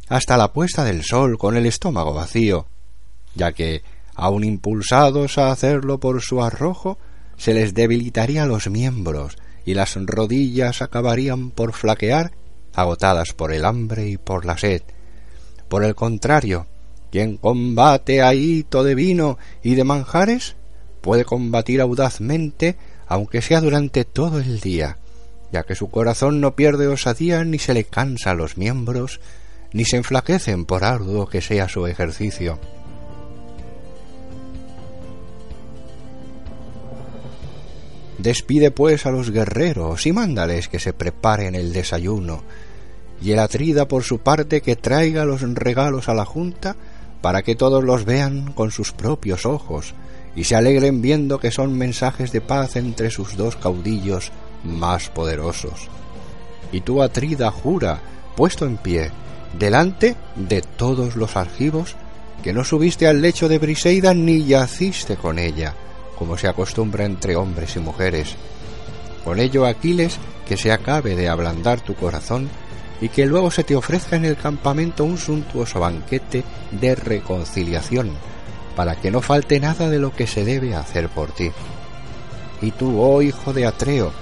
hasta 0.08 0.36
la 0.36 0.52
puesta 0.52 0.84
del 0.84 1.02
sol 1.02 1.38
con 1.38 1.56
el 1.56 1.66
estómago 1.66 2.14
vacío, 2.14 2.66
ya 3.34 3.52
que, 3.52 3.82
aun 4.14 4.44
impulsados 4.44 5.38
a 5.38 5.50
hacerlo 5.50 5.98
por 5.98 6.22
su 6.22 6.42
arrojo, 6.42 6.98
se 7.36 7.54
les 7.54 7.74
debilitarían 7.74 8.48
los 8.48 8.70
miembros 8.70 9.36
y 9.64 9.74
las 9.74 9.96
rodillas 9.96 10.80
acabarían 10.80 11.50
por 11.50 11.72
flaquear, 11.72 12.32
agotadas 12.74 13.32
por 13.32 13.52
el 13.52 13.64
hambre 13.64 14.08
y 14.08 14.16
por 14.16 14.46
la 14.46 14.56
sed. 14.56 14.82
Por 15.68 15.82
el 15.84 15.94
contrario, 15.94 16.66
quien 17.10 17.36
combate 17.36 18.22
a 18.22 18.34
hito 18.34 18.84
de 18.84 18.94
vino 18.94 19.38
y 19.62 19.74
de 19.74 19.84
manjares 19.84 20.56
puede 21.06 21.24
combatir 21.24 21.80
audazmente 21.80 22.74
aunque 23.06 23.40
sea 23.40 23.60
durante 23.60 24.04
todo 24.04 24.40
el 24.40 24.58
día, 24.58 24.98
ya 25.52 25.62
que 25.62 25.76
su 25.76 25.88
corazón 25.88 26.40
no 26.40 26.56
pierde 26.56 26.88
osadía 26.88 27.44
ni 27.44 27.60
se 27.60 27.74
le 27.74 27.84
cansa 27.84 28.34
los 28.34 28.58
miembros, 28.58 29.20
ni 29.72 29.84
se 29.84 29.98
enflaquecen 29.98 30.64
por 30.64 30.82
arduo 30.82 31.28
que 31.28 31.40
sea 31.40 31.68
su 31.68 31.86
ejercicio. 31.86 32.58
Despide 38.18 38.72
pues 38.72 39.06
a 39.06 39.12
los 39.12 39.30
guerreros 39.30 40.06
y 40.06 40.12
mándales 40.12 40.66
que 40.66 40.80
se 40.80 40.92
preparen 40.92 41.54
el 41.54 41.72
desayuno, 41.72 42.42
y 43.22 43.30
el 43.30 43.38
Atrida 43.38 43.86
por 43.86 44.02
su 44.02 44.18
parte 44.18 44.60
que 44.60 44.74
traiga 44.74 45.24
los 45.24 45.42
regalos 45.54 46.08
a 46.08 46.14
la 46.14 46.24
junta 46.24 46.74
para 47.22 47.42
que 47.42 47.54
todos 47.54 47.84
los 47.84 48.04
vean 48.04 48.52
con 48.54 48.72
sus 48.72 48.90
propios 48.90 49.46
ojos 49.46 49.94
y 50.36 50.44
se 50.44 50.54
alegren 50.54 51.02
viendo 51.02 51.40
que 51.40 51.50
son 51.50 51.76
mensajes 51.76 52.30
de 52.30 52.42
paz 52.42 52.76
entre 52.76 53.10
sus 53.10 53.36
dos 53.36 53.56
caudillos 53.56 54.30
más 54.62 55.08
poderosos. 55.08 55.88
Y 56.70 56.82
tú, 56.82 57.02
Atrida, 57.02 57.50
jura, 57.50 58.00
puesto 58.36 58.66
en 58.66 58.76
pie, 58.76 59.10
delante 59.58 60.14
de 60.36 60.60
todos 60.60 61.16
los 61.16 61.36
argivos, 61.36 61.96
que 62.42 62.52
no 62.52 62.64
subiste 62.64 63.08
al 63.08 63.22
lecho 63.22 63.48
de 63.48 63.58
Briseida 63.58 64.12
ni 64.12 64.44
yaciste 64.44 65.16
con 65.16 65.38
ella, 65.38 65.74
como 66.18 66.36
se 66.36 66.48
acostumbra 66.48 67.04
entre 67.04 67.34
hombres 67.34 67.76
y 67.76 67.80
mujeres, 67.80 68.36
Con 69.24 69.40
ello, 69.40 69.66
Aquiles, 69.66 70.18
que 70.46 70.56
se 70.56 70.70
acabe 70.70 71.16
de 71.16 71.28
ablandar 71.28 71.80
tu 71.80 71.94
corazón 71.94 72.48
y 73.00 73.08
que 73.08 73.26
luego 73.26 73.50
se 73.50 73.64
te 73.64 73.74
ofrezca 73.74 74.14
en 74.14 74.24
el 74.24 74.36
campamento 74.36 75.04
un 75.04 75.18
suntuoso 75.18 75.80
banquete 75.80 76.44
de 76.70 76.94
reconciliación, 76.94 78.12
para 78.76 78.94
que 78.94 79.10
no 79.10 79.22
falte 79.22 79.58
nada 79.58 79.88
de 79.88 79.98
lo 79.98 80.12
que 80.12 80.26
se 80.26 80.44
debe 80.44 80.76
hacer 80.76 81.08
por 81.08 81.32
ti. 81.32 81.50
Y 82.60 82.70
tú, 82.70 83.00
oh 83.00 83.22
hijo 83.22 83.52
de 83.52 83.66
Atreo, 83.66 84.12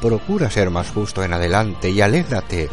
procura 0.00 0.50
ser 0.50 0.70
más 0.70 0.90
justo 0.90 1.24
en 1.24 1.32
adelante 1.32 1.90
y 1.90 2.00
alégrate, 2.00 2.68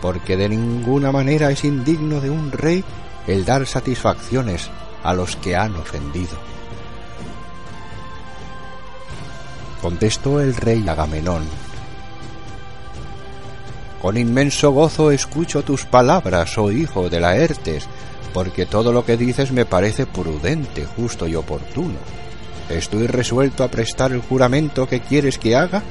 porque 0.00 0.36
de 0.36 0.50
ninguna 0.50 1.10
manera 1.10 1.50
es 1.50 1.64
indigno 1.64 2.20
de 2.20 2.30
un 2.30 2.52
rey 2.52 2.84
el 3.26 3.44
dar 3.44 3.66
satisfacciones 3.66 4.68
a 5.02 5.14
los 5.14 5.36
que 5.36 5.56
han 5.56 5.74
ofendido. 5.76 6.36
Contestó 9.80 10.40
el 10.40 10.54
rey 10.54 10.86
Agamenón. 10.88 11.44
Con 14.00 14.16
inmenso 14.16 14.72
gozo 14.72 15.12
escucho 15.12 15.62
tus 15.62 15.84
palabras, 15.84 16.58
oh 16.58 16.72
hijo 16.72 17.08
de 17.08 17.20
Laertes, 17.20 17.88
porque 18.32 18.66
todo 18.66 18.92
lo 18.92 19.04
que 19.04 19.16
dices 19.16 19.52
me 19.52 19.66
parece 19.66 20.06
prudente, 20.06 20.84
justo 20.84 21.26
y 21.26 21.34
oportuno. 21.34 21.98
Estoy 22.68 23.06
resuelto 23.06 23.64
a 23.64 23.68
prestar 23.68 24.12
el 24.12 24.20
juramento 24.22 24.88
que 24.88 25.00
quieres 25.00 25.38
que 25.38 25.56
haga, 25.56 25.82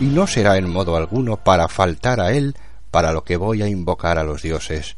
y 0.00 0.04
no 0.06 0.26
será 0.26 0.58
en 0.58 0.68
modo 0.68 0.96
alguno 0.96 1.38
para 1.38 1.68
faltar 1.68 2.20
a 2.20 2.32
él 2.32 2.54
para 2.90 3.12
lo 3.12 3.24
que 3.24 3.36
voy 3.36 3.62
a 3.62 3.68
invocar 3.68 4.18
a 4.18 4.24
los 4.24 4.42
dioses. 4.42 4.96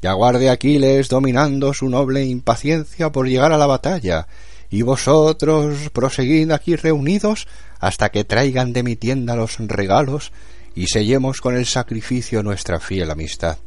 Y 0.00 0.06
aguarde 0.06 0.50
Aquiles 0.50 1.08
dominando 1.08 1.74
su 1.74 1.88
noble 1.88 2.24
impaciencia 2.24 3.10
por 3.12 3.28
llegar 3.28 3.52
a 3.52 3.58
la 3.58 3.66
batalla, 3.66 4.26
y 4.70 4.82
vosotros 4.82 5.90
proseguid 5.92 6.50
aquí 6.50 6.76
reunidos 6.76 7.46
hasta 7.78 8.10
que 8.10 8.24
traigan 8.24 8.72
de 8.72 8.82
mi 8.82 8.96
tienda 8.96 9.36
los 9.36 9.58
regalos 9.58 10.32
y 10.74 10.86
sellemos 10.86 11.40
con 11.40 11.56
el 11.56 11.66
sacrificio 11.66 12.42
nuestra 12.42 12.80
fiel 12.80 13.10
amistad. 13.10 13.58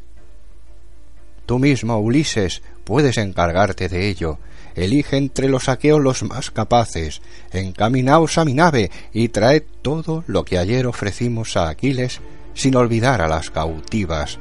Tú 1.50 1.58
mismo, 1.58 1.98
Ulises, 1.98 2.62
puedes 2.84 3.18
encargarte 3.18 3.89
de 3.89 4.08
ello. 4.08 4.38
Elige 4.75 5.18
entre 5.18 5.50
los 5.50 5.68
aqueos 5.68 6.00
los 6.00 6.22
más 6.22 6.51
capaces, 6.51 7.24
encaminaos 7.51 8.38
a 8.38 8.46
mi 8.46 8.53
nave 8.53 8.91
y 9.13 9.29
traed 9.29 9.63
todo 9.82 10.24
lo 10.27 10.46
que 10.46 10.60
ayer 10.60 10.86
ofrecimos 10.86 11.58
a 11.58 11.70
Aquiles, 11.70 12.22
sin 12.53 12.75
olvidar 12.75 13.24
a 13.24 13.27
las 13.27 13.50
cautivas. 13.50 14.38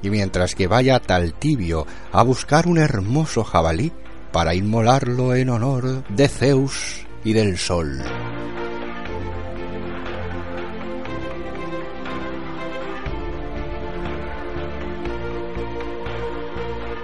Y 0.00 0.10
mientras 0.10 0.54
que 0.54 0.68
vaya 0.68 1.00
tal 1.00 1.34
tibio 1.34 1.88
a 2.12 2.22
buscar 2.22 2.68
un 2.68 2.78
hermoso 2.78 3.42
jabalí, 3.42 3.90
para 4.30 4.54
inmolarlo 4.54 5.34
en 5.34 5.50
honor 5.50 6.04
de 6.08 6.28
Zeus 6.28 7.04
y 7.24 7.32
del 7.32 7.58
Sol. 7.58 8.00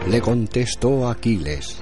Le 0.09 0.21
contestó 0.21 1.09
Aquiles. 1.09 1.79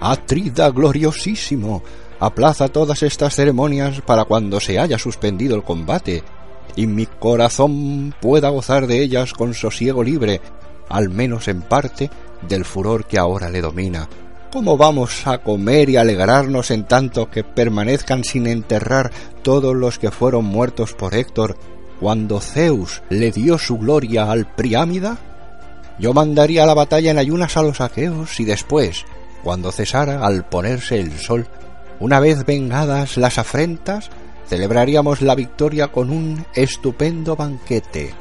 Atrida 0.00 0.70
gloriosísimo, 0.70 1.82
aplaza 2.18 2.68
todas 2.68 3.02
estas 3.04 3.36
ceremonias 3.36 4.00
para 4.00 4.24
cuando 4.24 4.58
se 4.58 4.78
haya 4.78 4.98
suspendido 4.98 5.54
el 5.54 5.62
combate, 5.62 6.24
y 6.74 6.88
mi 6.88 7.06
corazón 7.06 8.12
pueda 8.20 8.48
gozar 8.48 8.88
de 8.88 9.02
ellas 9.02 9.32
con 9.32 9.54
sosiego 9.54 10.02
libre, 10.02 10.40
al 10.88 11.10
menos 11.10 11.46
en 11.46 11.62
parte, 11.62 12.10
del 12.48 12.64
furor 12.64 13.06
que 13.06 13.18
ahora 13.18 13.50
le 13.50 13.60
domina. 13.60 14.08
¿Cómo 14.52 14.76
vamos 14.76 15.26
a 15.26 15.38
comer 15.38 15.90
y 15.90 15.96
alegrarnos 15.96 16.72
en 16.72 16.84
tanto 16.84 17.30
que 17.30 17.44
permanezcan 17.44 18.24
sin 18.24 18.48
enterrar 18.48 19.12
todos 19.42 19.74
los 19.76 19.98
que 19.98 20.10
fueron 20.10 20.44
muertos 20.44 20.92
por 20.92 21.14
Héctor 21.14 21.56
cuando 22.00 22.40
Zeus 22.40 23.02
le 23.10 23.30
dio 23.30 23.58
su 23.58 23.78
gloria 23.78 24.30
al 24.30 24.46
Priámida? 24.46 25.18
Yo 25.98 26.12
mandaría 26.12 26.66
la 26.66 26.74
batalla 26.74 27.10
en 27.10 27.18
ayunas 27.18 27.56
a 27.56 27.62
los 27.62 27.80
aqueos 27.80 28.40
y 28.40 28.44
después, 28.44 29.04
cuando 29.42 29.72
cesara 29.72 30.26
al 30.26 30.44
ponerse 30.48 30.98
el 30.98 31.18
sol, 31.18 31.46
una 32.00 32.20
vez 32.20 32.44
vengadas 32.44 33.16
las 33.16 33.38
afrentas, 33.38 34.10
celebraríamos 34.48 35.22
la 35.22 35.34
victoria 35.34 35.88
con 35.88 36.10
un 36.10 36.44
estupendo 36.54 37.36
banquete 37.36 38.14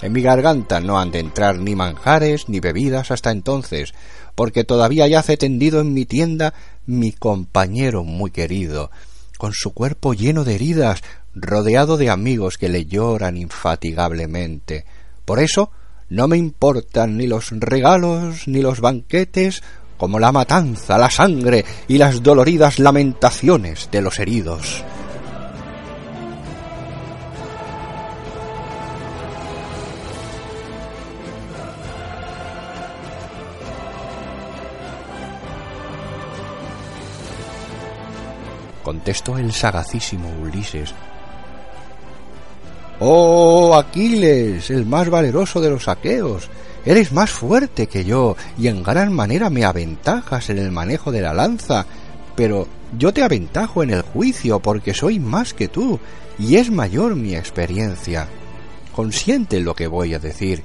en 0.00 0.12
mi 0.12 0.22
garganta 0.22 0.80
no 0.80 0.98
han 0.98 1.10
de 1.10 1.18
entrar 1.18 1.58
ni 1.58 1.74
manjares 1.74 2.48
ni 2.48 2.60
bebidas 2.60 3.10
hasta 3.10 3.32
entonces, 3.32 3.94
porque 4.34 4.62
todavía 4.62 5.08
yace 5.08 5.36
tendido 5.36 5.80
en 5.80 5.92
mi 5.92 6.04
tienda 6.04 6.54
mi 6.86 7.12
compañero 7.12 8.04
muy 8.04 8.30
querido, 8.30 8.90
con 9.38 9.52
su 9.52 9.72
cuerpo 9.74 10.14
lleno 10.14 10.44
de 10.44 10.54
heridas, 10.54 11.02
rodeado 11.40 11.96
de 11.96 12.10
amigos 12.10 12.58
que 12.58 12.68
le 12.68 12.86
lloran 12.86 13.36
infatigablemente. 13.36 14.84
Por 15.24 15.40
eso 15.40 15.70
no 16.08 16.28
me 16.28 16.36
importan 16.36 17.16
ni 17.16 17.26
los 17.26 17.50
regalos 17.52 18.48
ni 18.48 18.62
los 18.62 18.80
banquetes, 18.80 19.62
como 19.96 20.18
la 20.18 20.32
matanza, 20.32 20.96
la 20.98 21.10
sangre 21.10 21.64
y 21.88 21.98
las 21.98 22.22
doloridas 22.22 22.78
lamentaciones 22.78 23.88
de 23.90 24.02
los 24.02 24.18
heridos. 24.18 24.84
contestó 38.88 39.36
el 39.36 39.52
sagacísimo 39.52 40.30
Ulises. 40.40 40.94
Oh, 43.00 43.76
Aquiles, 43.76 44.70
el 44.70 44.84
más 44.84 45.08
valeroso 45.08 45.60
de 45.60 45.70
los 45.70 45.86
aqueos, 45.86 46.50
eres 46.84 47.12
más 47.12 47.30
fuerte 47.30 47.86
que 47.86 48.04
yo 48.04 48.36
y 48.58 48.66
en 48.66 48.82
gran 48.82 49.12
manera 49.12 49.50
me 49.50 49.64
aventajas 49.64 50.50
en 50.50 50.58
el 50.58 50.72
manejo 50.72 51.12
de 51.12 51.20
la 51.20 51.32
lanza, 51.32 51.86
pero 52.34 52.66
yo 52.98 53.12
te 53.12 53.22
aventajo 53.22 53.84
en 53.84 53.90
el 53.90 54.02
juicio 54.02 54.58
porque 54.58 54.94
soy 54.94 55.20
más 55.20 55.54
que 55.54 55.68
tú 55.68 56.00
y 56.40 56.56
es 56.56 56.72
mayor 56.72 57.14
mi 57.14 57.36
experiencia. 57.36 58.26
Consiente 58.92 59.60
lo 59.60 59.74
que 59.74 59.86
voy 59.86 60.14
a 60.14 60.18
decir. 60.18 60.64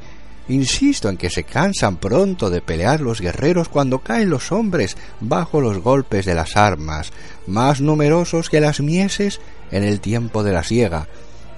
Insisto 0.50 1.10
en 1.10 1.18
que 1.18 1.30
se 1.30 1.44
cansan 1.44 1.98
pronto 1.98 2.50
de 2.50 2.62
pelear 2.62 3.00
los 3.00 3.22
guerreros 3.22 3.70
cuando 3.70 4.00
caen 4.00 4.30
los 4.30 4.52
hombres 4.52 4.98
bajo 5.22 5.62
los 5.62 5.78
golpes 5.78 6.26
de 6.26 6.34
las 6.34 6.58
armas, 6.58 7.14
más 7.46 7.80
numerosos 7.80 8.50
que 8.50 8.60
las 8.60 8.82
mieses 8.82 9.40
en 9.72 9.84
el 9.84 10.02
tiempo 10.02 10.44
de 10.44 10.52
la 10.52 10.64
siega, 10.64 11.08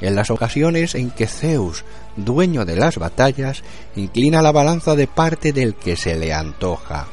en 0.01 0.15
las 0.15 0.29
ocasiones 0.29 0.95
en 0.95 1.12
que 1.12 1.27
Zeus, 1.27 1.84
dueño 2.15 2.65
de 2.65 2.75
las 2.75 2.97
batallas, 2.97 3.63
inclina 3.95 4.41
la 4.41 4.51
balanza 4.51 4.95
de 4.95 5.08
parte 5.08 5.53
del 5.53 5.75
que 5.75 5.95
se 5.95 6.15
le 6.15 6.34
antoja. 6.34 7.08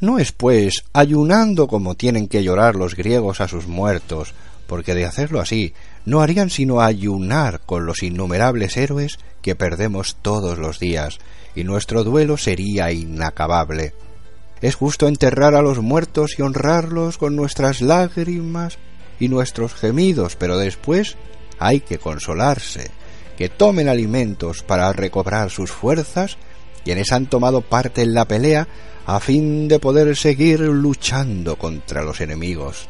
No 0.00 0.18
es, 0.18 0.30
pues, 0.30 0.84
ayunando 0.92 1.66
como 1.66 1.96
tienen 1.96 2.28
que 2.28 2.44
llorar 2.44 2.76
los 2.76 2.94
griegos 2.94 3.40
a 3.40 3.48
sus 3.48 3.66
muertos, 3.66 4.32
porque 4.68 4.94
de 4.94 5.06
hacerlo 5.06 5.40
así 5.40 5.72
no 6.04 6.20
harían 6.20 6.50
sino 6.50 6.80
ayunar 6.80 7.60
con 7.66 7.84
los 7.84 8.02
innumerables 8.02 8.76
héroes 8.76 9.18
que 9.42 9.56
perdemos 9.56 10.16
todos 10.22 10.58
los 10.58 10.78
días, 10.78 11.18
y 11.56 11.64
nuestro 11.64 12.04
duelo 12.04 12.36
sería 12.36 12.92
inacabable. 12.92 13.92
Es 14.60 14.76
justo 14.76 15.08
enterrar 15.08 15.54
a 15.54 15.62
los 15.62 15.80
muertos 15.80 16.38
y 16.38 16.42
honrarlos 16.42 17.18
con 17.18 17.34
nuestras 17.34 17.80
lágrimas 17.80 18.78
y 19.20 19.28
nuestros 19.28 19.74
gemidos, 19.74 20.36
pero 20.36 20.56
después 20.58 21.16
hay 21.58 21.80
que 21.80 21.98
consolarse, 21.98 22.90
que 23.36 23.48
tomen 23.48 23.88
alimentos 23.88 24.62
para 24.62 24.92
recobrar 24.92 25.50
sus 25.50 25.70
fuerzas, 25.70 26.36
quienes 26.84 27.12
han 27.12 27.26
tomado 27.26 27.60
parte 27.60 28.02
en 28.02 28.14
la 28.14 28.26
pelea 28.26 28.68
a 29.06 29.20
fin 29.20 29.68
de 29.68 29.78
poder 29.78 30.16
seguir 30.16 30.60
luchando 30.60 31.56
contra 31.56 32.02
los 32.02 32.20
enemigos 32.20 32.88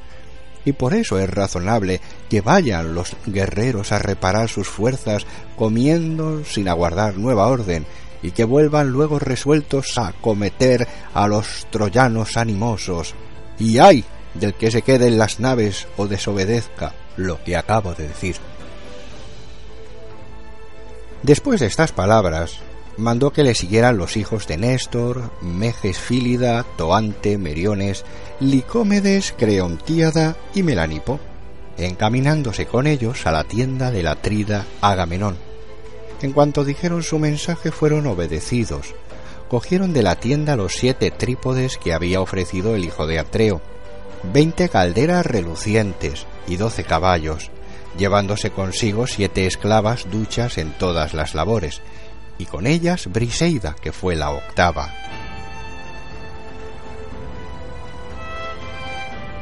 y 0.68 0.72
por 0.72 0.92
eso 0.92 1.18
es 1.18 1.30
razonable 1.30 2.00
que 2.28 2.42
vayan 2.42 2.94
los 2.94 3.16
guerreros 3.26 3.90
a 3.90 3.98
reparar 3.98 4.50
sus 4.50 4.68
fuerzas 4.68 5.24
comiendo 5.56 6.44
sin 6.44 6.68
aguardar 6.68 7.16
nueva 7.16 7.46
orden 7.46 7.86
y 8.22 8.32
que 8.32 8.44
vuelvan 8.44 8.90
luego 8.90 9.18
resueltos 9.18 9.96
a 9.96 10.12
cometer 10.12 10.86
a 11.14 11.26
los 11.26 11.66
troyanos 11.70 12.36
animosos. 12.36 13.14
Y 13.58 13.78
ay 13.78 14.04
del 14.34 14.54
que 14.54 14.70
se 14.70 14.82
quede 14.82 15.06
en 15.06 15.18
las 15.18 15.40
naves 15.40 15.86
o 15.96 16.06
desobedezca 16.06 16.94
lo 17.16 17.42
que 17.42 17.56
acabo 17.56 17.94
de 17.94 18.08
decir. 18.08 18.36
Después 21.22 21.60
de 21.60 21.66
estas 21.66 21.92
palabras, 21.92 22.60
mandó 22.96 23.32
que 23.32 23.42
le 23.42 23.54
siguieran 23.54 23.96
los 23.96 24.16
hijos 24.16 24.46
de 24.46 24.56
Néstor, 24.56 25.30
Meges 25.40 25.98
Fílida, 25.98 26.64
Toante, 26.76 27.38
Meriones, 27.38 28.04
Licómedes, 28.40 29.34
Creontíada 29.36 30.36
y 30.54 30.62
Melanipo, 30.62 31.18
encaminándose 31.76 32.66
con 32.66 32.86
ellos 32.86 33.26
a 33.26 33.32
la 33.32 33.44
tienda 33.44 33.90
del 33.90 34.08
atrida 34.08 34.66
Agamenón. 34.80 35.36
En 36.22 36.32
cuanto 36.32 36.64
dijeron 36.64 37.02
su 37.02 37.18
mensaje 37.18 37.70
fueron 37.70 38.06
obedecidos. 38.06 38.94
Cogieron 39.48 39.92
de 39.92 40.02
la 40.02 40.16
tienda 40.16 40.56
los 40.56 40.74
siete 40.74 41.10
trípodes 41.10 41.78
que 41.78 41.94
había 41.94 42.20
ofrecido 42.20 42.74
el 42.74 42.84
hijo 42.84 43.06
de 43.06 43.18
Atreo, 43.18 43.62
veinte 44.22 44.68
calderas 44.68 45.26
relucientes 45.26 46.26
y 46.46 46.56
doce 46.56 46.84
caballos, 46.84 47.50
llevándose 47.96 48.50
consigo 48.50 49.06
siete 49.06 49.46
esclavas 49.46 50.10
duchas 50.10 50.58
en 50.58 50.72
todas 50.72 51.14
las 51.14 51.34
labores, 51.34 51.80
y 52.38 52.46
con 52.46 52.66
ellas 52.66 53.08
Briseida, 53.08 53.74
que 53.80 53.92
fue 53.92 54.16
la 54.16 54.30
octava. 54.30 54.92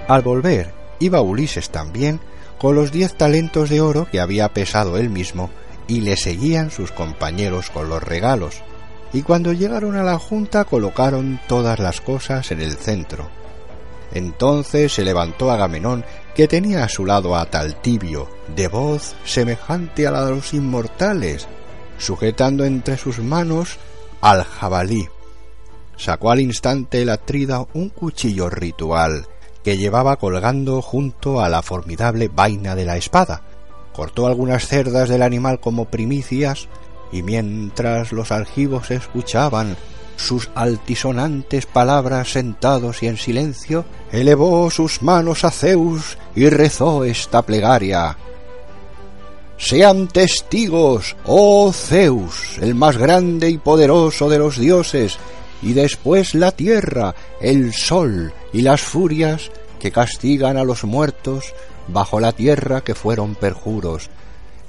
Al 0.08 0.22
volver, 0.22 0.72
iba 1.00 1.20
Ulises 1.20 1.70
también 1.70 2.20
con 2.58 2.74
los 2.74 2.92
diez 2.92 3.14
talentos 3.14 3.68
de 3.68 3.80
oro 3.80 4.08
que 4.10 4.20
había 4.20 4.52
pesado 4.52 4.96
él 4.96 5.10
mismo, 5.10 5.50
y 5.88 6.00
le 6.00 6.16
seguían 6.16 6.70
sus 6.70 6.90
compañeros 6.90 7.70
con 7.70 7.88
los 7.88 8.02
regalos, 8.02 8.62
y 9.12 9.22
cuando 9.22 9.52
llegaron 9.52 9.96
a 9.96 10.02
la 10.02 10.18
junta 10.18 10.64
colocaron 10.64 11.40
todas 11.48 11.78
las 11.78 12.00
cosas 12.00 12.50
en 12.50 12.60
el 12.60 12.76
centro. 12.76 13.28
Entonces 14.12 14.92
se 14.92 15.04
levantó 15.04 15.50
Agamenón, 15.50 16.04
que 16.34 16.48
tenía 16.48 16.84
a 16.84 16.88
su 16.88 17.04
lado 17.04 17.36
a 17.36 17.46
Taltibio, 17.46 18.28
de 18.54 18.68
voz 18.68 19.14
semejante 19.24 20.06
a 20.06 20.10
la 20.10 20.24
de 20.24 20.32
los 20.32 20.54
inmortales, 20.54 21.48
sujetando 21.98 22.64
entre 22.64 22.96
sus 22.96 23.18
manos 23.18 23.78
al 24.20 24.44
jabalí. 24.44 25.08
Sacó 25.96 26.30
al 26.30 26.40
instante 26.40 27.02
el 27.02 27.08
atrida 27.08 27.66
un 27.72 27.88
cuchillo 27.88 28.50
ritual 28.50 29.26
que 29.64 29.78
llevaba 29.78 30.16
colgando 30.16 30.80
junto 30.82 31.40
a 31.40 31.48
la 31.48 31.62
formidable 31.62 32.28
vaina 32.28 32.74
de 32.74 32.84
la 32.84 32.96
espada. 32.96 33.42
Cortó 33.92 34.26
algunas 34.26 34.68
cerdas 34.68 35.08
del 35.08 35.22
animal 35.22 35.58
como 35.58 35.86
primicias 35.86 36.68
y 37.10 37.22
mientras 37.22 38.12
los 38.12 38.30
argivos 38.30 38.90
escuchaban 38.90 39.76
sus 40.16 40.50
altisonantes 40.54 41.66
palabras 41.66 42.32
sentados 42.32 43.02
y 43.02 43.06
en 43.06 43.16
silencio, 43.16 43.84
elevó 44.10 44.70
sus 44.70 45.02
manos 45.02 45.44
a 45.44 45.50
Zeus 45.50 46.18
y 46.34 46.48
rezó 46.48 47.04
esta 47.04 47.42
plegaria. 47.42 48.16
Sean 49.58 50.08
testigos, 50.08 51.16
oh 51.24 51.72
Zeus, 51.72 52.58
el 52.60 52.74
más 52.74 52.98
grande 52.98 53.48
y 53.48 53.58
poderoso 53.58 54.28
de 54.28 54.38
los 54.38 54.58
dioses, 54.58 55.18
y 55.62 55.72
después 55.72 56.34
la 56.34 56.52
tierra, 56.52 57.14
el 57.40 57.72
sol 57.72 58.32
y 58.52 58.62
las 58.62 58.82
furias 58.82 59.50
que 59.78 59.90
castigan 59.90 60.58
a 60.58 60.64
los 60.64 60.84
muertos 60.84 61.54
bajo 61.88 62.20
la 62.20 62.32
tierra 62.32 62.82
que 62.82 62.94
fueron 62.94 63.34
perjuros, 63.34 64.10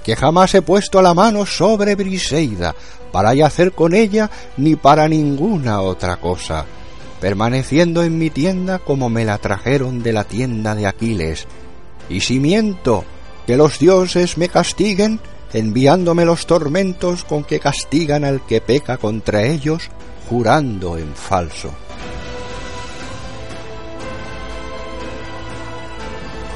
que 0.08 0.16
jamás 0.16 0.54
he 0.54 0.62
puesto 0.62 1.02
la 1.02 1.12
mano 1.12 1.44
sobre 1.44 1.94
Briseida 1.94 2.74
para 3.12 3.34
yacer 3.34 3.72
con 3.72 3.92
ella 3.92 4.30
ni 4.56 4.74
para 4.74 5.06
ninguna 5.06 5.82
otra 5.82 6.16
cosa, 6.16 6.64
permaneciendo 7.20 8.02
en 8.02 8.16
mi 8.16 8.30
tienda 8.30 8.78
como 8.78 9.10
me 9.10 9.26
la 9.26 9.36
trajeron 9.36 10.02
de 10.02 10.14
la 10.14 10.24
tienda 10.24 10.74
de 10.74 10.86
Aquiles. 10.86 11.46
Y 12.08 12.22
si 12.22 12.40
miento, 12.40 13.04
que 13.46 13.58
los 13.58 13.78
dioses 13.78 14.38
me 14.38 14.48
castiguen, 14.48 15.20
enviándome 15.52 16.24
los 16.24 16.46
tormentos 16.46 17.24
con 17.24 17.44
que 17.44 17.60
castigan 17.60 18.24
al 18.24 18.46
que 18.46 18.62
peca 18.62 18.96
contra 18.96 19.42
ellos, 19.42 19.90
jurando 20.30 20.96
en 20.96 21.14
falso. 21.14 21.70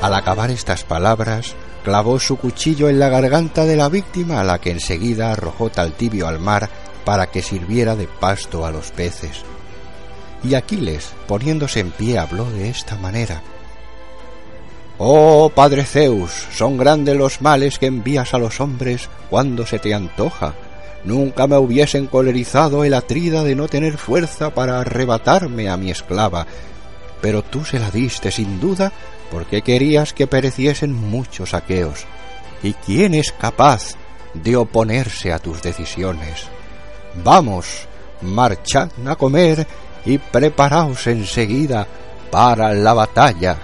Al 0.01 0.15
acabar 0.15 0.51
estas 0.51 0.85
palabras, 0.85 1.55
clavó 1.83 2.18
su 2.18 2.37
cuchillo 2.37 2.88
en 2.88 2.99
la 2.99 3.09
garganta 3.09 3.64
de 3.64 3.77
la 3.77 3.88
víctima 3.88 4.40
a 4.40 4.45
la 4.45 4.61
que 4.61 4.71
enseguida 4.71 5.33
arrojó 5.33 5.71
Taltibio 5.71 6.29
al 6.29 6.38
mar 6.38 6.68
para 7.05 7.27
que 7.27 7.42
sirviera 7.42 7.97
de 7.97 8.07
pasto 8.07 8.64
a 8.64 8.71
los 8.71 8.90
peces. 8.90 9.42
Y 10.45 10.55
Aquiles, 10.55 11.12
poniéndose 11.27 11.81
en 11.81 11.90
pie, 11.90 12.18
habló 12.18 12.51
de 12.51 12.68
esta 12.68 12.97
manera. 12.97 13.42
Oh 14.99 15.51
Padre 15.55 15.85
Zeus, 15.85 16.31
son 16.53 16.77
grandes 16.77 17.16
los 17.16 17.40
males 17.40 17.79
que 17.79 17.87
envías 17.87 18.35
a 18.35 18.38
los 18.38 18.61
hombres 18.61 19.09
cuando 19.31 19.66
se 19.66 19.79
te 19.79 19.95
antoja. 19.95 20.55
Nunca 21.05 21.49
me 21.49 21.57
hubiese 21.57 21.99
encolerizado 21.99 22.85
el 22.85 22.95
atrida 22.95 23.42
de 23.42 23.57
no 23.57 23.66
tener 23.66 23.99
fuerza 23.99 24.55
para 24.55 24.81
arrebatarme 24.81 25.68
a 25.68 25.77
mi 25.77 25.90
esclava, 25.90 26.47
pero 27.21 27.42
tú 27.42 27.64
se 27.64 27.81
la 27.81 27.90
diste 27.90 28.31
sin 28.31 28.61
duda 28.61 28.92
porque 29.33 29.62
querías 29.62 30.12
que 30.12 30.27
pereciesen 30.27 30.92
muchos 30.92 31.55
aqueos. 31.55 32.05
¿Y 32.62 32.75
quién 32.75 33.14
es 33.14 33.33
capaz 33.33 33.95
de 34.35 34.57
oponerse 34.57 35.33
a 35.33 35.38
tus 35.38 35.62
decisiones? 35.62 36.49
Vamos, 37.25 37.88
marchad 38.21 38.90
a 39.07 39.16
comer 39.16 39.66
y 40.05 40.18
preparaos 40.18 41.07
enseguida 41.07 41.87
para 42.31 42.75
la 42.75 42.92
batalla. 42.92 43.57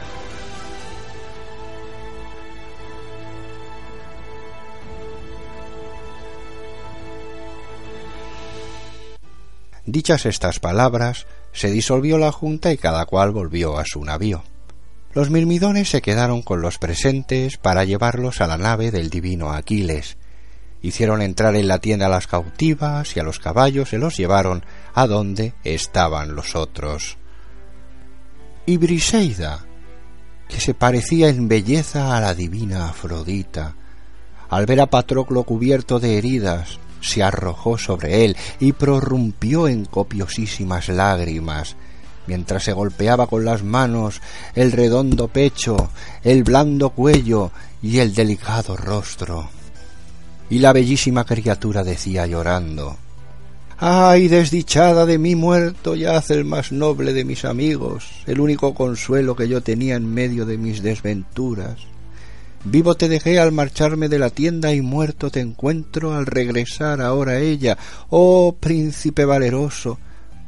Dichas 9.85 10.25
estas 10.25 10.61
palabras, 10.61 11.27
se 11.53 11.71
disolvió 11.71 12.17
la 12.17 12.33
junta 12.33 12.73
y 12.73 12.79
cada 12.79 13.05
cual 13.05 13.33
volvió 13.33 13.79
a 13.79 13.85
su 13.87 14.03
navío. 14.03 14.43
Los 15.19 15.31
mirmidones 15.31 15.91
se 15.91 16.01
quedaron 16.01 16.43
con 16.43 16.61
los 16.61 16.79
presentes 16.79 17.57
para 17.57 17.83
llevarlos 17.83 18.41
a 18.41 18.47
la 18.47 18.57
nave 18.57 18.93
del 18.93 19.11
divino 19.11 19.51
Aquiles. 19.51 20.17
Hicieron 20.81 21.23
entrar 21.23 21.57
en 21.57 21.67
la 21.67 21.81
tienda 21.81 22.07
a 22.07 22.09
las 22.09 22.29
cautivas 22.29 23.17
y 23.17 23.19
a 23.19 23.25
los 23.25 23.41
caballos 23.41 23.89
se 23.89 23.99
los 23.99 24.17
llevaron 24.17 24.65
a 24.95 25.09
donde 25.09 25.55
estaban 25.65 26.37
los 26.37 26.55
otros. 26.55 27.17
Y 28.65 28.77
Briseida, 28.77 29.67
que 30.47 30.61
se 30.61 30.73
parecía 30.73 31.31
en 31.31 31.49
belleza 31.49 32.17
a 32.17 32.21
la 32.21 32.33
divina 32.33 32.89
Afrodita, 32.89 33.75
al 34.49 34.67
ver 34.67 34.83
a 34.83 34.87
Patroclo 34.87 35.43
cubierto 35.43 35.99
de 35.99 36.17
heridas, 36.17 36.79
se 37.01 37.25
arrojó 37.25 37.77
sobre 37.77 38.25
él 38.25 38.37
y 38.61 38.71
prorrumpió 38.71 39.67
en 39.67 39.85
copiosísimas 39.85 40.89
lágrimas, 40.89 41.75
mientras 42.29 42.63
se 42.63 42.75
golpeaba 42.75 43.27
con 43.27 43.45
las 43.45 43.65
manos 43.65 44.21
el 44.55 44.71
redondo 44.71 45.29
pecho, 45.29 45.91
el 46.23 46.45
blando 46.45 46.91
cuello 46.91 47.51
y 47.83 47.99
el 47.99 48.15
delicado 48.15 48.77
rostro. 48.77 49.49
Y 50.51 50.59
la 50.59 50.75
bellísima 50.75 51.25
criatura 51.25 51.83
decía 51.83 52.27
llorando 52.27 52.99
Ay, 53.79 54.29
desdichada 54.29 55.07
de 55.07 55.19
mí 55.19 55.37
muerto 55.37 55.95
yace 55.95 56.35
el 56.35 56.45
más 56.45 56.71
noble 56.71 57.13
de 57.13 57.25
mis 57.25 57.45
amigos, 57.45 58.05
el 58.27 58.41
único 58.41 58.75
consuelo 58.75 59.35
que 59.35 59.49
yo 59.49 59.63
tenía 59.63 59.95
en 59.95 60.13
medio 60.13 60.45
de 60.45 60.59
mis 60.59 60.83
desventuras. 60.83 61.79
Vivo 62.65 62.97
te 62.97 63.09
dejé 63.09 63.39
al 63.39 63.53
marcharme 63.53 64.09
de 64.09 64.19
la 64.19 64.31
tienda 64.31 64.75
y 64.75 64.83
muerto 64.83 65.31
te 65.31 65.41
encuentro 65.41 66.13
al 66.13 66.27
regresar 66.27 67.01
ahora 67.01 67.39
ella. 67.39 67.79
Oh 68.11 68.57
príncipe 68.59 69.25
valeroso, 69.25 69.99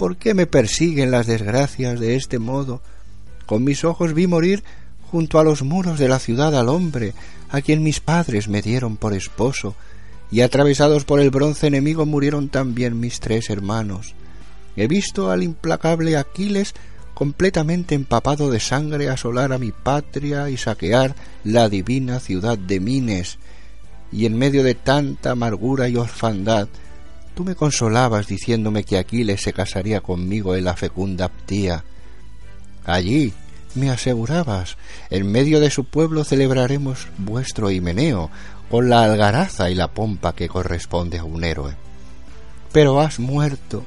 ¿Por 0.00 0.16
qué 0.16 0.32
me 0.32 0.46
persiguen 0.46 1.10
las 1.10 1.26
desgracias 1.26 2.00
de 2.00 2.16
este 2.16 2.38
modo? 2.38 2.80
Con 3.44 3.64
mis 3.64 3.84
ojos 3.84 4.14
vi 4.14 4.26
morir 4.26 4.64
junto 5.10 5.38
a 5.38 5.44
los 5.44 5.62
muros 5.62 5.98
de 5.98 6.08
la 6.08 6.18
ciudad 6.18 6.58
al 6.58 6.70
hombre, 6.70 7.12
a 7.50 7.60
quien 7.60 7.82
mis 7.82 8.00
padres 8.00 8.48
me 8.48 8.62
dieron 8.62 8.96
por 8.96 9.12
esposo, 9.12 9.76
y 10.30 10.40
atravesados 10.40 11.04
por 11.04 11.20
el 11.20 11.28
bronce 11.28 11.66
enemigo 11.66 12.06
murieron 12.06 12.48
también 12.48 12.98
mis 12.98 13.20
tres 13.20 13.50
hermanos. 13.50 14.14
He 14.74 14.86
visto 14.86 15.30
al 15.30 15.42
implacable 15.42 16.16
Aquiles 16.16 16.72
completamente 17.12 17.94
empapado 17.94 18.50
de 18.50 18.58
sangre 18.58 19.10
asolar 19.10 19.52
a 19.52 19.58
mi 19.58 19.70
patria 19.70 20.48
y 20.48 20.56
saquear 20.56 21.14
la 21.44 21.68
divina 21.68 22.20
ciudad 22.20 22.56
de 22.56 22.80
Mines, 22.80 23.38
y 24.10 24.24
en 24.24 24.38
medio 24.38 24.62
de 24.62 24.74
tanta 24.74 25.32
amargura 25.32 25.90
y 25.90 25.96
orfandad 25.96 26.68
Tú 27.34 27.44
me 27.44 27.54
consolabas 27.54 28.26
diciéndome 28.26 28.84
que 28.84 28.98
Aquiles 28.98 29.40
se 29.40 29.52
casaría 29.52 30.00
conmigo 30.00 30.54
en 30.54 30.64
la 30.64 30.76
fecunda 30.76 31.28
Ptía. 31.28 31.84
Allí, 32.84 33.32
me 33.74 33.90
asegurabas, 33.90 34.76
en 35.10 35.30
medio 35.30 35.60
de 35.60 35.70
su 35.70 35.84
pueblo 35.84 36.24
celebraremos 36.24 37.08
vuestro 37.18 37.70
himeneo, 37.70 38.30
con 38.70 38.88
la 38.88 39.02
algaraza 39.02 39.70
y 39.70 39.74
la 39.74 39.88
pompa 39.88 40.34
que 40.34 40.48
corresponde 40.48 41.18
a 41.18 41.24
un 41.24 41.44
héroe. 41.44 41.74
Pero 42.72 43.00
has 43.00 43.18
muerto, 43.18 43.84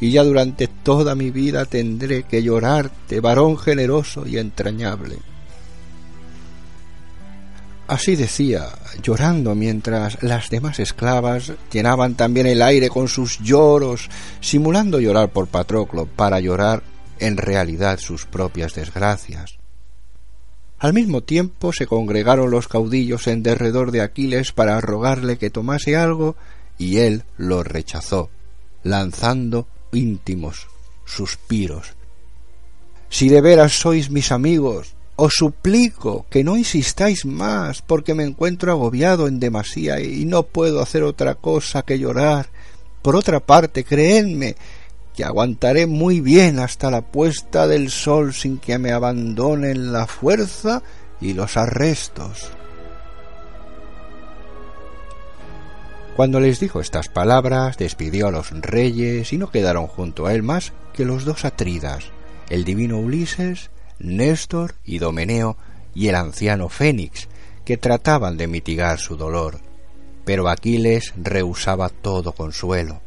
y 0.00 0.10
ya 0.10 0.24
durante 0.24 0.66
toda 0.66 1.14
mi 1.14 1.30
vida 1.30 1.64
tendré 1.66 2.24
que 2.24 2.42
llorarte, 2.42 3.20
varón 3.20 3.58
generoso 3.58 4.26
y 4.26 4.38
entrañable. 4.38 5.18
Así 7.90 8.14
decía, 8.14 8.68
llorando 9.02 9.56
mientras 9.56 10.22
las 10.22 10.48
demás 10.48 10.78
esclavas 10.78 11.54
llenaban 11.72 12.14
también 12.14 12.46
el 12.46 12.62
aire 12.62 12.88
con 12.88 13.08
sus 13.08 13.40
lloros, 13.40 14.08
simulando 14.40 15.00
llorar 15.00 15.30
por 15.30 15.48
Patroclo 15.48 16.06
para 16.06 16.38
llorar 16.38 16.84
en 17.18 17.36
realidad 17.36 17.98
sus 17.98 18.26
propias 18.26 18.74
desgracias. 18.74 19.58
Al 20.78 20.92
mismo 20.92 21.22
tiempo 21.22 21.72
se 21.72 21.88
congregaron 21.88 22.52
los 22.52 22.68
caudillos 22.68 23.26
en 23.26 23.42
derredor 23.42 23.90
de 23.90 24.02
Aquiles 24.02 24.52
para 24.52 24.80
rogarle 24.80 25.36
que 25.36 25.50
tomase 25.50 25.96
algo, 25.96 26.36
y 26.78 26.98
él 26.98 27.24
lo 27.38 27.64
rechazó, 27.64 28.30
lanzando 28.84 29.66
íntimos 29.90 30.68
suspiros. 31.06 31.94
Si 33.08 33.28
de 33.28 33.40
veras 33.40 33.72
sois 33.72 34.10
mis 34.10 34.30
amigos, 34.30 34.94
os 35.22 35.34
suplico 35.34 36.24
que 36.30 36.42
no 36.42 36.56
insistáis 36.56 37.26
más, 37.26 37.82
porque 37.82 38.14
me 38.14 38.24
encuentro 38.24 38.72
agobiado 38.72 39.28
en 39.28 39.38
demasía 39.38 40.00
y 40.00 40.24
no 40.24 40.44
puedo 40.44 40.80
hacer 40.80 41.02
otra 41.02 41.34
cosa 41.34 41.82
que 41.82 41.98
llorar. 41.98 42.48
Por 43.02 43.16
otra 43.16 43.38
parte, 43.40 43.84
creedme 43.84 44.56
que 45.14 45.22
aguantaré 45.22 45.86
muy 45.86 46.22
bien 46.22 46.58
hasta 46.58 46.90
la 46.90 47.02
puesta 47.02 47.68
del 47.68 47.90
sol 47.90 48.32
sin 48.32 48.56
que 48.56 48.78
me 48.78 48.92
abandonen 48.92 49.92
la 49.92 50.06
fuerza 50.06 50.82
y 51.20 51.34
los 51.34 51.58
arrestos. 51.58 52.50
Cuando 56.16 56.40
les 56.40 56.60
dijo 56.60 56.80
estas 56.80 57.08
palabras, 57.08 57.76
despidió 57.76 58.28
a 58.28 58.30
los 58.30 58.52
reyes 58.52 59.34
y 59.34 59.36
no 59.36 59.50
quedaron 59.50 59.86
junto 59.86 60.24
a 60.24 60.32
él 60.32 60.42
más 60.42 60.72
que 60.94 61.04
los 61.04 61.26
dos 61.26 61.44
atridas, 61.44 62.06
el 62.48 62.64
divino 62.64 62.98
Ulises, 62.98 63.70
Néstor 64.00 64.74
y 64.84 64.98
Domeneo 64.98 65.56
y 65.94 66.08
el 66.08 66.14
anciano 66.14 66.68
Fénix, 66.68 67.28
que 67.64 67.76
trataban 67.76 68.36
de 68.36 68.46
mitigar 68.46 68.98
su 68.98 69.16
dolor. 69.16 69.60
Pero 70.24 70.48
Aquiles 70.48 71.12
rehusaba 71.16 71.88
todo 71.88 72.32
consuelo. 72.32 73.02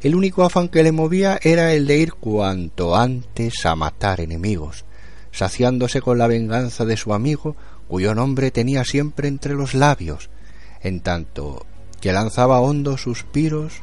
El 0.00 0.14
único 0.14 0.42
afán 0.42 0.68
que 0.68 0.82
le 0.82 0.92
movía 0.92 1.38
era 1.42 1.72
el 1.72 1.86
de 1.86 1.98
ir 1.98 2.12
cuanto 2.14 2.96
antes 2.96 3.64
a 3.64 3.76
matar 3.76 4.20
enemigos, 4.20 4.84
saciándose 5.30 6.00
con 6.00 6.18
la 6.18 6.26
venganza 6.26 6.84
de 6.84 6.96
su 6.96 7.14
amigo, 7.14 7.56
cuyo 7.88 8.14
nombre 8.14 8.50
tenía 8.50 8.84
siempre 8.84 9.28
entre 9.28 9.54
los 9.54 9.74
labios, 9.74 10.28
en 10.80 11.00
tanto 11.00 11.66
que 12.00 12.12
lanzaba 12.12 12.60
hondos 12.60 13.02
suspiros, 13.02 13.74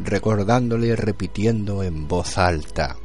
recordándole 0.00 0.96
repitiendo 0.96 1.82
en 1.82 2.08
voz 2.08 2.38
alta 2.38 2.96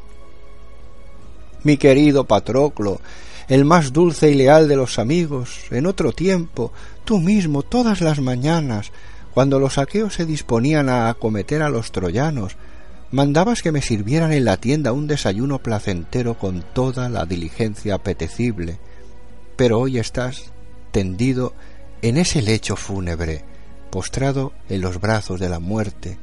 Mi 1.64 1.78
querido 1.78 2.26
Patroclo, 2.26 3.02
el 3.48 3.66
más 3.66 3.94
dulce 3.94 4.32
y 4.32 4.36
leal 4.36 4.68
de 4.68 4.76
los 4.76 4.98
amigos, 4.98 5.60
en 5.72 5.86
otro 5.86 6.12
tiempo, 6.12 6.72
tú 7.06 7.20
mismo, 7.20 7.64
todas 7.64 8.02
las 8.02 8.20
mañanas, 8.20 8.92
cuando 9.34 9.60
los 9.60 9.78
aqueos 9.78 10.16
se 10.16 10.26
disponían 10.26 10.90
a 10.90 11.10
acometer 11.10 11.62
a 11.62 11.70
los 11.70 11.92
troyanos, 11.92 12.58
mandabas 13.12 13.62
que 13.62 13.72
me 13.72 13.82
sirvieran 13.82 14.32
en 14.32 14.46
la 14.46 14.58
tienda 14.58 14.94
un 14.94 15.08
desayuno 15.08 15.60
placentero 15.60 16.38
con 16.38 16.64
toda 16.74 17.10
la 17.10 17.26
diligencia 17.26 17.96
apetecible, 17.96 18.80
pero 19.56 19.80
hoy 19.80 20.00
estás 20.00 20.52
tendido 20.92 21.54
en 22.02 22.18
ese 22.18 22.42
lecho 22.42 22.76
fúnebre, 22.76 23.44
postrado 23.90 24.54
en 24.70 24.82
los 24.82 25.00
brazos 25.00 25.40
de 25.40 25.50
la 25.50 25.60
muerte. 25.60 26.18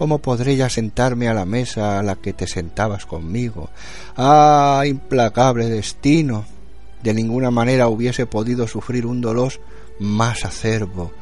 ¿Cómo 0.00 0.16
podré 0.20 0.56
ya 0.56 0.70
sentarme 0.70 1.28
a 1.28 1.34
la 1.34 1.44
mesa 1.44 1.98
a 1.98 2.02
la 2.02 2.16
que 2.16 2.32
te 2.32 2.46
sentabas 2.46 3.04
conmigo? 3.04 3.68
¡Ah, 4.16 4.82
implacable 4.86 5.68
destino! 5.68 6.46
De 7.02 7.12
ninguna 7.12 7.50
manera 7.50 7.86
hubiese 7.88 8.24
podido 8.24 8.66
sufrir 8.66 9.04
un 9.04 9.20
dolor 9.20 9.52
más 9.98 10.46
acerbo, 10.46 11.12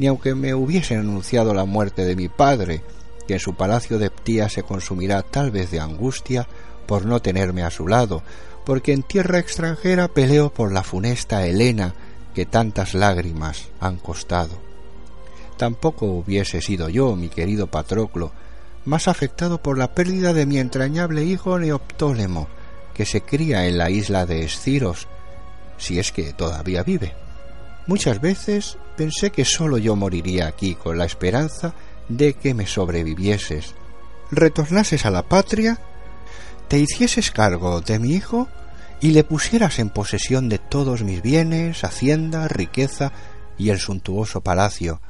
ni 0.00 0.08
aunque 0.08 0.34
me 0.34 0.56
hubiesen 0.56 0.98
anunciado 0.98 1.54
la 1.54 1.66
muerte 1.66 2.04
de 2.04 2.16
mi 2.16 2.26
padre, 2.26 2.82
que 3.28 3.34
en 3.34 3.38
su 3.38 3.54
palacio 3.54 3.96
de 3.96 4.10
Ptía 4.10 4.48
se 4.48 4.64
consumirá 4.64 5.22
tal 5.22 5.52
vez 5.52 5.70
de 5.70 5.78
angustia 5.78 6.48
por 6.88 7.06
no 7.06 7.22
tenerme 7.22 7.62
a 7.62 7.70
su 7.70 7.86
lado, 7.86 8.24
porque 8.64 8.92
en 8.92 9.04
tierra 9.04 9.38
extranjera 9.38 10.08
peleo 10.08 10.52
por 10.52 10.72
la 10.72 10.82
funesta 10.82 11.46
Helena 11.46 11.94
que 12.34 12.44
tantas 12.44 12.92
lágrimas 12.92 13.68
han 13.78 13.98
costado 13.98 14.65
tampoco 15.56 16.06
hubiese 16.06 16.60
sido 16.60 16.88
yo, 16.88 17.16
mi 17.16 17.28
querido 17.28 17.66
Patroclo, 17.66 18.32
más 18.84 19.08
afectado 19.08 19.62
por 19.62 19.78
la 19.78 19.94
pérdida 19.94 20.32
de 20.32 20.46
mi 20.46 20.58
entrañable 20.58 21.24
hijo 21.24 21.58
Neoptólemo, 21.58 22.48
que 22.94 23.04
se 23.04 23.20
cría 23.20 23.66
en 23.66 23.78
la 23.78 23.90
isla 23.90 24.26
de 24.26 24.44
Esciros, 24.44 25.08
si 25.76 25.98
es 25.98 26.12
que 26.12 26.32
todavía 26.32 26.82
vive. 26.82 27.14
Muchas 27.86 28.20
veces 28.20 28.78
pensé 28.96 29.30
que 29.30 29.44
sólo 29.44 29.78
yo 29.78 29.96
moriría 29.96 30.46
aquí 30.46 30.74
con 30.74 30.98
la 30.98 31.04
esperanza 31.04 31.74
de 32.08 32.34
que 32.34 32.54
me 32.54 32.66
sobrevivieses, 32.66 33.74
retornases 34.30 35.06
a 35.06 35.10
la 35.10 35.22
patria, 35.22 35.78
te 36.68 36.78
hicieses 36.78 37.30
cargo 37.30 37.80
de 37.80 37.98
mi 37.98 38.12
hijo 38.12 38.48
y 39.00 39.10
le 39.10 39.24
pusieras 39.24 39.78
en 39.78 39.90
posesión 39.90 40.48
de 40.48 40.58
todos 40.58 41.02
mis 41.02 41.22
bienes, 41.22 41.84
hacienda, 41.84 42.48
riqueza 42.48 43.12
y 43.58 43.70
el 43.70 43.78
suntuoso 43.78 44.40
palacio, 44.40 45.00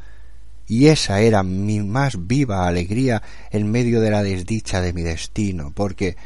y 0.66 0.88
esa 0.88 1.20
era 1.20 1.42
mi 1.42 1.80
más 1.80 2.26
viva 2.26 2.66
alegría 2.66 3.22
en 3.50 3.70
medio 3.70 4.00
de 4.00 4.10
la 4.10 4.22
desdicha 4.22 4.80
de 4.80 4.92
mi 4.92 5.02
destino, 5.02 5.72
porque 5.74 6.16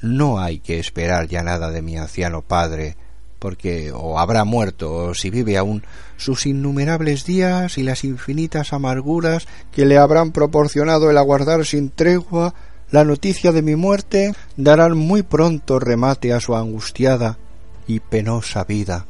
no 0.00 0.40
hay 0.40 0.60
que 0.60 0.78
esperar 0.78 1.28
ya 1.28 1.42
nada 1.42 1.70
de 1.70 1.82
mi 1.82 1.96
anciano 1.96 2.42
padre, 2.42 2.96
porque 3.38 3.90
o 3.92 4.18
habrá 4.18 4.44
muerto 4.44 4.94
o 4.94 5.14
si 5.14 5.30
vive 5.30 5.56
aún 5.56 5.82
sus 6.16 6.46
innumerables 6.46 7.24
días 7.24 7.78
y 7.78 7.82
las 7.82 8.04
infinitas 8.04 8.72
amarguras 8.72 9.46
que 9.72 9.86
le 9.86 9.98
habrán 9.98 10.32
proporcionado 10.32 11.10
el 11.10 11.18
aguardar 11.18 11.64
sin 11.64 11.90
tregua 11.90 12.54
la 12.90 13.04
noticia 13.04 13.52
de 13.52 13.62
mi 13.62 13.76
muerte 13.76 14.34
darán 14.56 14.96
muy 14.96 15.22
pronto 15.22 15.78
remate 15.78 16.32
a 16.32 16.40
su 16.40 16.56
angustiada 16.56 17.38
y 17.86 18.00
penosa 18.00 18.64
vida. 18.64 19.06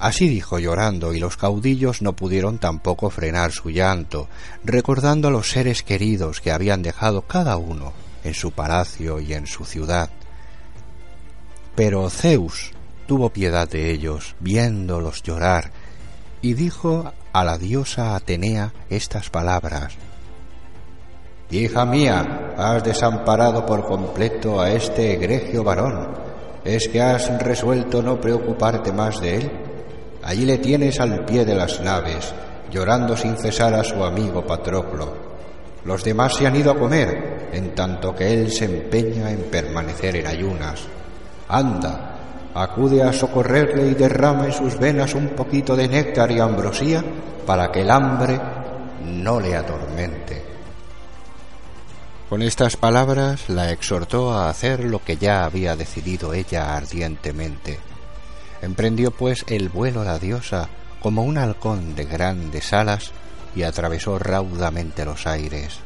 Así 0.00 0.30
dijo 0.30 0.58
llorando, 0.58 1.12
y 1.12 1.20
los 1.20 1.36
caudillos 1.36 2.00
no 2.00 2.14
pudieron 2.14 2.56
tampoco 2.56 3.10
frenar 3.10 3.52
su 3.52 3.68
llanto, 3.68 4.28
recordando 4.64 5.28
a 5.28 5.30
los 5.30 5.50
seres 5.50 5.82
queridos 5.82 6.40
que 6.40 6.50
habían 6.50 6.80
dejado 6.80 7.20
cada 7.22 7.58
uno 7.58 7.92
en 8.24 8.32
su 8.32 8.50
palacio 8.50 9.20
y 9.20 9.34
en 9.34 9.46
su 9.46 9.66
ciudad. 9.66 10.08
Pero 11.76 12.08
Zeus 12.08 12.72
tuvo 13.06 13.28
piedad 13.28 13.68
de 13.68 13.90
ellos, 13.90 14.36
viéndolos 14.40 15.22
llorar, 15.22 15.70
y 16.40 16.54
dijo 16.54 17.12
a 17.34 17.44
la 17.44 17.58
diosa 17.58 18.16
Atenea 18.16 18.72
estas 18.88 19.28
palabras 19.28 19.98
Hija 21.50 21.84
mía, 21.84 22.54
has 22.56 22.82
desamparado 22.82 23.66
por 23.66 23.84
completo 23.84 24.60
a 24.62 24.70
este 24.70 25.12
egregio 25.12 25.62
varón. 25.62 26.08
¿Es 26.64 26.88
que 26.88 27.02
has 27.02 27.28
resuelto 27.42 28.02
no 28.02 28.18
preocuparte 28.18 28.92
más 28.92 29.20
de 29.20 29.36
él? 29.36 29.69
Allí 30.22 30.44
le 30.44 30.58
tienes 30.58 31.00
al 31.00 31.24
pie 31.24 31.44
de 31.44 31.54
las 31.54 31.80
naves, 31.80 32.34
llorando 32.70 33.16
sin 33.16 33.36
cesar 33.36 33.74
a 33.74 33.84
su 33.84 34.04
amigo 34.04 34.44
Patroclo. 34.46 35.30
Los 35.84 36.04
demás 36.04 36.34
se 36.34 36.46
han 36.46 36.56
ido 36.56 36.70
a 36.70 36.78
comer, 36.78 37.48
en 37.52 37.74
tanto 37.74 38.14
que 38.14 38.32
él 38.32 38.52
se 38.52 38.66
empeña 38.66 39.30
en 39.30 39.44
permanecer 39.44 40.16
en 40.16 40.26
ayunas. 40.26 40.82
Anda, 41.48 42.18
acude 42.54 43.02
a 43.02 43.12
socorrerle 43.12 43.88
y 43.88 43.94
derrama 43.94 44.46
en 44.46 44.52
sus 44.52 44.78
venas 44.78 45.14
un 45.14 45.30
poquito 45.30 45.74
de 45.74 45.88
néctar 45.88 46.30
y 46.30 46.38
ambrosía 46.38 47.02
para 47.46 47.72
que 47.72 47.80
el 47.80 47.90
hambre 47.90 48.38
no 49.04 49.40
le 49.40 49.56
atormente. 49.56 50.42
Con 52.28 52.42
estas 52.42 52.76
palabras 52.76 53.48
la 53.48 53.72
exhortó 53.72 54.32
a 54.32 54.50
hacer 54.50 54.84
lo 54.84 55.02
que 55.02 55.16
ya 55.16 55.44
había 55.44 55.74
decidido 55.74 56.34
ella 56.34 56.76
ardientemente 56.76 57.89
Emprendió 58.62 59.10
pues 59.10 59.44
el 59.48 59.68
vuelo 59.68 60.04
la 60.04 60.18
diosa 60.18 60.68
como 61.00 61.22
un 61.22 61.38
halcón 61.38 61.94
de 61.94 62.04
grandes 62.04 62.72
alas 62.72 63.12
y 63.54 63.62
atravesó 63.62 64.18
raudamente 64.18 65.04
los 65.04 65.26
aires. 65.26 65.78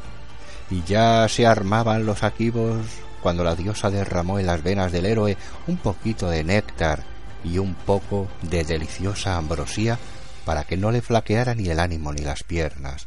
Y 0.71 0.83
ya 0.83 1.29
se 1.29 1.47
armaban 1.47 2.05
los 2.05 2.23
aquivos 2.23 2.85
cuando 3.23 3.45
la 3.45 3.55
diosa 3.55 3.91
derramó 3.91 4.39
en 4.39 4.47
las 4.47 4.63
venas 4.63 4.93
del 4.93 5.07
héroe 5.07 5.37
un 5.67 5.77
poquito 5.77 6.29
de 6.29 6.43
néctar 6.43 7.05
y 7.45 7.59
un 7.59 7.75
poco 7.75 8.29
de 8.43 8.65
deliciosa 8.65 9.37
ambrosía 9.37 9.99
para 10.45 10.65
que 10.65 10.77
no 10.77 10.91
le 10.91 11.01
flaqueara 11.01 11.55
ni 11.55 11.69
el 11.69 11.79
ánimo 11.79 12.13
ni 12.13 12.23
las 12.23 12.43
piernas. 12.43 13.07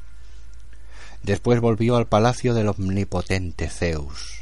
Después 1.24 1.60
volvió 1.60 1.98
al 1.98 2.08
palacio 2.08 2.54
del 2.54 2.70
omnipotente 2.70 3.70
Zeus 3.70 4.37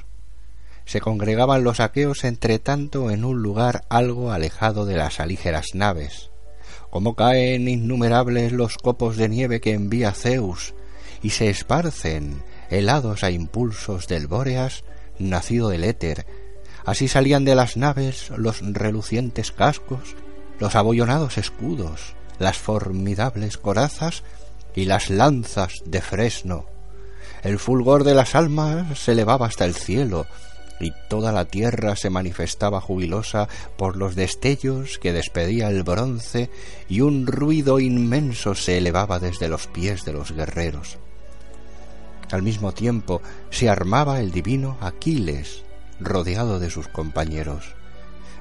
se 0.86 1.02
congregaban 1.02 1.64
los 1.64 1.80
aqueos 1.80 2.24
entre 2.24 2.60
tanto 2.60 3.12
en 3.12 3.26
un 3.26 3.42
lugar 3.42 3.84
algo 3.90 4.32
alejado 4.32 4.86
de 4.86 4.96
las 4.96 5.20
alígeras 5.20 5.68
naves. 5.74 6.30
Como 6.90 7.16
caen 7.16 7.68
innumerables 7.68 8.52
los 8.52 8.78
copos 8.78 9.18
de 9.18 9.28
nieve 9.28 9.60
que 9.60 9.74
envía 9.74 10.14
Zeus, 10.14 10.74
y 11.22 11.32
se 11.32 11.50
esparcen, 11.50 12.44
helados 12.70 13.24
a 13.24 13.32
impulsos 13.32 14.08
del 14.08 14.28
Bóreas, 14.28 14.84
nacido 15.18 15.70
del 15.70 15.84
éter. 15.84 16.26
Así 16.86 17.08
salían 17.08 17.46
de 17.46 17.56
las 17.56 17.78
naves 17.78 18.30
los 18.38 18.62
relucientes 18.62 19.52
cascos, 19.52 20.16
los 20.60 20.76
abollonados 20.76 21.38
escudos, 21.38 22.16
las 22.38 22.58
formidables 22.58 23.58
corazas 23.58 24.24
y 24.76 24.86
las 24.86 25.10
lanzas 25.10 25.74
de 25.86 26.02
fresno. 26.02 26.66
El 27.44 27.60
fulgor 27.60 28.04
de 28.04 28.14
las 28.14 28.36
almas 28.36 29.00
se 29.00 29.14
elevaba 29.14 29.48
hasta 29.48 29.66
el 29.66 29.76
cielo, 29.76 30.28
y 30.80 30.94
toda 31.10 31.32
la 31.32 31.46
tierra 31.46 31.96
se 31.96 32.10
manifestaba 32.10 32.82
jubilosa 32.82 33.48
por 33.78 33.96
los 33.96 34.16
destellos 34.16 35.00
que 35.00 35.14
despedía 35.14 35.70
el 35.70 35.84
bronce 35.84 36.50
y 36.90 37.02
un 37.02 37.28
ruido 37.28 37.80
inmenso 37.80 38.56
se 38.56 38.78
elevaba 38.78 39.20
desde 39.20 39.48
los 39.48 39.68
pies 39.68 40.06
de 40.06 40.14
los 40.14 40.32
guerreros. 40.32 40.98
Al 42.32 42.42
mismo 42.42 42.74
tiempo 42.74 43.22
se 43.50 43.70
armaba 43.70 44.20
el 44.20 44.32
divino 44.32 44.78
Aquiles, 44.82 45.64
rodeado 46.00 46.60
de 46.60 46.70
sus 46.70 46.88
compañeros. 46.88 47.76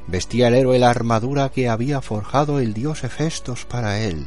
Vestía 0.07 0.49
el 0.49 0.55
héroe 0.55 0.79
la 0.79 0.91
armadura 0.91 1.51
que 1.51 1.69
había 1.69 2.01
forjado 2.01 2.59
el 2.59 2.75
dios 2.75 3.05
Hefestos 3.05 3.65
para 3.65 4.01
él, 4.01 4.27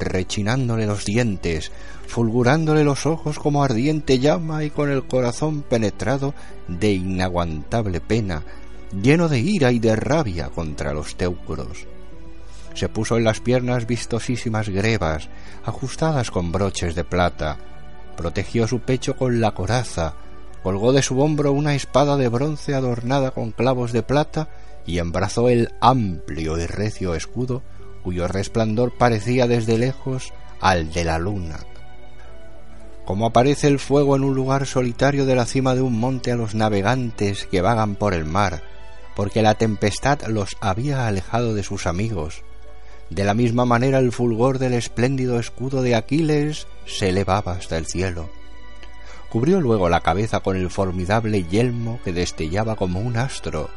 rechinándole 0.00 0.86
los 0.86 1.04
dientes, 1.04 1.72
fulgurándole 2.06 2.84
los 2.84 3.06
ojos 3.06 3.38
como 3.38 3.64
ardiente 3.64 4.18
llama 4.18 4.64
y 4.64 4.70
con 4.70 4.90
el 4.90 5.06
corazón 5.06 5.62
penetrado 5.62 6.34
de 6.68 6.92
inaguantable 6.92 8.00
pena, 8.00 8.42
lleno 9.00 9.28
de 9.28 9.38
ira 9.40 9.72
y 9.72 9.78
de 9.78 9.96
rabia 9.96 10.48
contra 10.48 10.92
los 10.92 11.16
teucros. 11.16 11.86
Se 12.74 12.88
puso 12.88 13.16
en 13.16 13.24
las 13.24 13.40
piernas 13.40 13.86
vistosísimas 13.86 14.68
grebas, 14.68 15.28
ajustadas 15.64 16.30
con 16.30 16.52
broches 16.52 16.94
de 16.94 17.04
plata, 17.04 17.58
protegió 18.16 18.66
su 18.66 18.80
pecho 18.80 19.16
con 19.16 19.40
la 19.40 19.52
coraza, 19.52 20.14
colgó 20.62 20.92
de 20.92 21.02
su 21.02 21.20
hombro 21.20 21.52
una 21.52 21.74
espada 21.74 22.16
de 22.16 22.28
bronce 22.28 22.74
adornada 22.74 23.32
con 23.32 23.50
clavos 23.50 23.92
de 23.92 24.02
plata 24.02 24.48
y 24.86 24.98
embrazó 24.98 25.48
el 25.48 25.70
amplio 25.80 26.58
y 26.58 26.66
recio 26.66 27.14
escudo 27.14 27.62
cuyo 28.02 28.28
resplandor 28.28 28.92
parecía 28.96 29.46
desde 29.46 29.78
lejos 29.78 30.32
al 30.60 30.92
de 30.92 31.04
la 31.04 31.18
luna. 31.18 31.60
Como 33.04 33.26
aparece 33.26 33.66
el 33.66 33.78
fuego 33.78 34.14
en 34.16 34.24
un 34.24 34.34
lugar 34.34 34.66
solitario 34.66 35.26
de 35.26 35.34
la 35.34 35.46
cima 35.46 35.74
de 35.74 35.80
un 35.80 35.98
monte 35.98 36.30
a 36.32 36.36
los 36.36 36.54
navegantes 36.54 37.46
que 37.46 37.60
vagan 37.60 37.96
por 37.96 38.14
el 38.14 38.24
mar, 38.24 38.62
porque 39.16 39.42
la 39.42 39.54
tempestad 39.54 40.22
los 40.28 40.56
había 40.60 41.06
alejado 41.06 41.54
de 41.54 41.62
sus 41.62 41.86
amigos, 41.86 42.42
de 43.10 43.24
la 43.24 43.34
misma 43.34 43.66
manera 43.66 43.98
el 43.98 44.10
fulgor 44.10 44.58
del 44.58 44.72
espléndido 44.72 45.38
escudo 45.38 45.82
de 45.82 45.94
Aquiles 45.94 46.66
se 46.86 47.10
elevaba 47.10 47.52
hasta 47.52 47.76
el 47.76 47.86
cielo. 47.86 48.30
Cubrió 49.28 49.60
luego 49.60 49.88
la 49.88 50.00
cabeza 50.00 50.40
con 50.40 50.56
el 50.56 50.70
formidable 50.70 51.44
yelmo 51.44 52.00
que 52.04 52.12
destellaba 52.12 52.76
como 52.76 53.00
un 53.00 53.16
astro, 53.16 53.68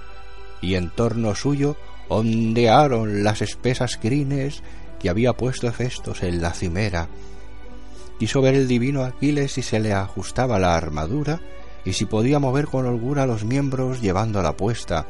y 0.61 0.75
en 0.75 0.89
torno 0.89 1.35
suyo 1.35 1.75
ondearon 2.07 3.23
las 3.23 3.41
espesas 3.41 3.97
crines 3.97 4.61
que 4.99 5.09
había 5.09 5.33
puesto 5.33 5.67
Hefestos 5.67 6.23
en 6.23 6.41
la 6.41 6.51
cimera. 6.51 7.07
Quiso 8.19 8.41
ver 8.41 8.55
el 8.55 8.67
divino 8.67 9.03
Aquiles 9.03 9.53
si 9.53 9.61
se 9.61 9.79
le 9.79 9.93
ajustaba 9.93 10.59
la 10.59 10.75
armadura 10.75 11.41
y 11.83 11.93
si 11.93 12.05
podía 12.05 12.39
mover 12.39 12.65
con 12.65 12.85
holgura 12.85 13.25
los 13.27 13.43
miembros 13.43 14.01
llevándola 14.01 14.57
puesta, 14.57 15.05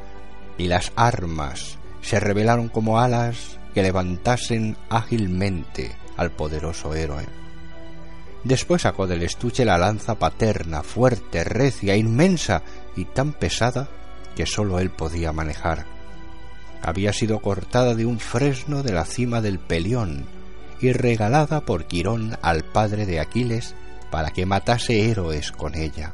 y 0.57 0.67
las 0.67 0.91
armas 0.95 1.77
se 2.01 2.19
revelaron 2.19 2.69
como 2.69 2.99
alas 2.99 3.59
que 3.73 3.81
levantasen 3.81 4.77
ágilmente 4.89 5.95
al 6.17 6.31
poderoso 6.31 6.93
héroe. 6.93 7.25
Después 8.43 8.83
sacó 8.83 9.07
del 9.07 9.23
estuche 9.23 9.65
la 9.65 9.77
lanza 9.77 10.15
paterna, 10.15 10.83
fuerte, 10.83 11.43
recia, 11.43 11.95
inmensa 11.95 12.61
y 12.95 13.05
tan 13.05 13.33
pesada 13.33 13.89
que 14.35 14.45
sólo 14.45 14.79
él 14.79 14.91
podía 14.91 15.31
manejar. 15.31 15.94
Había 16.85 17.13
sido 17.13 17.39
cortada 17.39 17.95
de 17.95 18.05
un 18.05 18.19
fresno 18.19 18.83
de 18.83 18.93
la 18.93 19.05
cima 19.05 19.41
del 19.41 19.57
Pelión 19.57 20.27
y 20.79 20.91
regalada 20.93 21.61
por 21.61 21.85
Quirón 21.85 22.37
al 22.43 22.63
padre 22.63 23.07
de 23.07 23.19
Aquiles 23.19 23.73
para 24.11 24.29
que 24.29 24.45
matase 24.45 25.09
héroes 25.09 25.51
con 25.51 25.73
ella. 25.73 26.13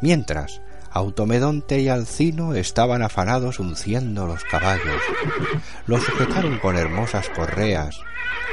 Mientras, 0.00 0.62
Automedonte 0.92 1.78
y 1.80 1.90
Alcino 1.90 2.54
estaban 2.54 3.02
afanados 3.02 3.60
unciendo 3.60 4.26
los 4.26 4.44
caballos. 4.44 5.02
Los 5.86 6.02
sujetaron 6.02 6.58
con 6.58 6.78
hermosas 6.78 7.28
correas, 7.28 8.00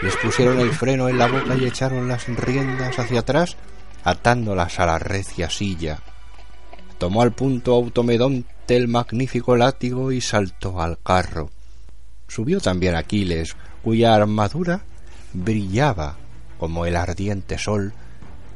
les 0.03 0.17
pusieron 0.17 0.59
el 0.59 0.71
freno 0.71 1.07
en 1.07 1.19
la 1.19 1.27
boca 1.27 1.55
y 1.55 1.63
echaron 1.63 2.09
las 2.09 2.27
riendas 2.27 2.99
hacia 2.99 3.21
atrás, 3.21 3.55
atándolas 4.03 4.77
a 4.77 4.87
la 4.87 4.99
recia 4.99 5.49
silla. 5.49 5.99
Tomó 6.97 7.21
al 7.21 7.31
punto 7.31 7.75
Automedonte 7.75 8.56
el 8.75 8.87
magnífico 8.87 9.55
látigo 9.55 10.11
y 10.11 10.21
saltó 10.21 10.81
al 10.81 10.99
carro. 11.01 11.49
Subió 12.27 12.59
también 12.59 12.95
Aquiles, 12.95 13.55
cuya 13.83 14.15
armadura 14.15 14.81
brillaba 15.33 16.17
como 16.59 16.85
el 16.85 16.95
ardiente 16.95 17.57
sol, 17.57 17.93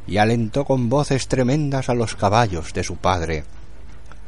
y 0.07 0.17
alentó 0.17 0.65
con 0.65 0.89
voces 0.89 1.27
tremendas 1.27 1.89
a 1.89 1.93
los 1.93 2.15
caballos 2.15 2.73
de 2.73 2.83
su 2.83 2.97
padre. 2.97 3.43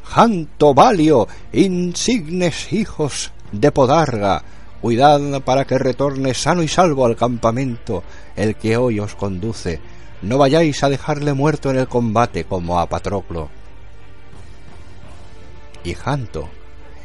Janto 0.03 0.73
Valio, 0.73 1.27
insignes 1.51 2.71
hijos 2.71 3.31
de 3.51 3.71
Podarga, 3.71 4.43
cuidad 4.81 5.41
para 5.41 5.65
que 5.65 5.77
retorne 5.77 6.33
sano 6.33 6.61
y 6.61 6.67
salvo 6.67 7.05
al 7.05 7.15
campamento 7.15 8.03
el 8.35 8.55
que 8.55 8.77
hoy 8.77 8.99
os 8.99 9.15
conduce. 9.15 9.79
No 10.21 10.37
vayáis 10.37 10.83
a 10.83 10.89
dejarle 10.89 11.33
muerto 11.33 11.71
en 11.71 11.77
el 11.77 11.87
combate 11.87 12.45
como 12.45 12.79
a 12.79 12.87
Patroclo. 12.87 13.49
Y 15.83 15.93
Janto, 15.93 16.49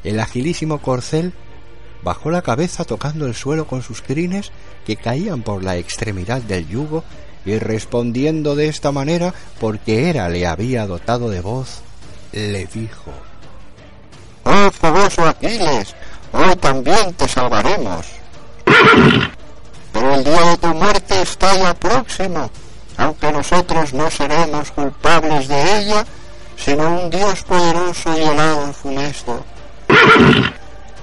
el 0.05 0.21
agilísimo 0.21 0.81
corcel, 0.81 1.33
bajó 2.03 2.31
la 2.31 2.43
cabeza 2.43 2.85
tocando 2.85 3.27
el 3.27 3.35
suelo 3.35 3.67
con 3.67 3.83
sus 3.83 4.03
crines 4.03 4.53
que 4.87 4.97
caían 4.97 5.43
por 5.43 5.65
la 5.65 5.77
extremidad 5.77 6.43
del 6.43 6.69
yugo 6.69 7.05
y 7.45 7.59
respondiendo 7.59 8.55
de 8.57 8.69
esta 8.69 8.93
manera 8.93 9.35
porque 9.61 10.09
Hera 10.09 10.29
le 10.29 10.47
había 10.47 10.87
dotado 10.87 11.31
de 11.31 11.41
voz 11.41 11.81
le 12.33 12.67
dijo 12.67 13.13
Oh 14.45 14.71
fogoso 14.71 15.27
Aquiles, 15.27 15.95
hoy 16.33 16.57
también 16.57 17.13
te 17.15 17.29
salvaremos. 17.29 18.07
Pero 19.93 20.15
el 20.15 20.25
día 20.25 20.41
de 20.41 20.57
tu 20.57 20.69
muerte 20.69 21.23
está 21.23 21.55
ya 21.55 21.75
próximo, 21.75 22.51
aunque 22.97 23.31
nosotros 23.31 23.93
no 23.93 24.11
seremos 24.11 24.71
culpables 24.71 25.49
de 25.49 25.81
ella, 25.81 26.07
sino 26.59 27.03
un 27.03 27.11
Dios 27.11 27.43
poderoso 27.45 28.19
y 28.19 28.23
helado 28.23 28.69
y 28.69 28.73
funesto. 28.73 29.45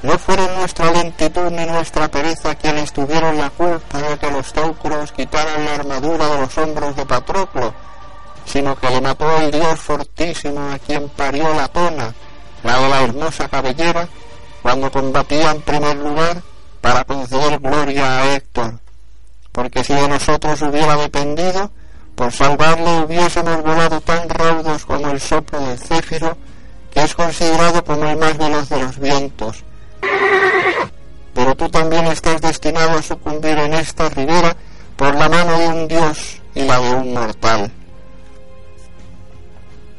No 0.04 0.20
fueron 0.20 0.54
nuestra 0.56 0.91
lentitud 0.91 1.50
ni 1.52 1.65
nuestra 1.65 2.08
pereza 2.08 2.54
quienes 2.56 2.94
tuvieron 2.94 3.38
la 3.38 3.50
culpa 3.50 3.98
de 3.98 4.18
que 4.18 4.30
los 4.30 4.54
teucros 4.54 5.12
quitaran 5.12 5.65
la 5.65 5.76
armadura 5.76 6.28
de 6.28 6.41
los 6.41 6.58
hombros 6.58 6.96
de 6.96 7.06
Patroclo, 7.06 7.74
sino 8.46 8.76
que 8.76 8.89
le 8.89 9.02
mató 9.02 9.38
el 9.38 9.52
dios 9.52 9.80
fortísimo 9.80 10.72
a 10.72 10.78
quien 10.78 11.10
parió 11.10 11.52
la 11.56 11.68
tona, 11.70 12.13
la 12.63 12.80
de 12.80 12.89
la 12.89 13.02
hermosa 13.02 13.48
cabellera, 13.48 14.08
cuando 14.62 14.91
combatía 14.91 15.52
en 15.52 15.62
primer 15.62 15.96
lugar 15.96 16.41
para 16.82 17.04
conceder 17.04 17.60
gloria 17.60 18.20
a 18.20 18.36
Héctor, 18.36 18.80
porque 19.52 19.84
si 19.84 19.94
de 19.94 20.08
nosotros 20.08 20.62
hubiera 20.62 20.96
dependido, 20.98 21.72
por 22.15 22.32
salvarle 22.32 23.04
hubiésemos 23.04 23.62
volado 23.62 23.99
tan 24.01 24.30
raudos 24.30 24.86
como 24.86 25.10
el 25.10 25.19
soplo 25.19 25.60
del 25.60 25.78
céfiro, 25.78 26.38
que 26.91 27.04
es 27.04 27.13
considerado 27.13 27.84
como 27.84 28.06
el 28.06 28.17
más 28.17 28.38
veloz 28.38 28.69
de 28.69 28.82
los 28.82 28.97
vientos. 28.97 29.63
Pero 31.34 31.56
tú 31.56 31.69
también 31.69 32.06
estás 32.08 32.41
destinado 32.41 32.97
a 32.97 33.01
sucumbir 33.01 33.58
en 33.58 33.73
esta 33.73 34.10
ribera 34.10 34.56
por 34.95 35.13
la 35.13 35.28
mano 35.28 35.60
de 35.60 35.67
un 35.67 35.88
dios 35.88 36.41
y 36.56 36.62
la 36.63 36.80
de 36.80 36.95
un 36.95 37.13
mortal. 37.13 37.71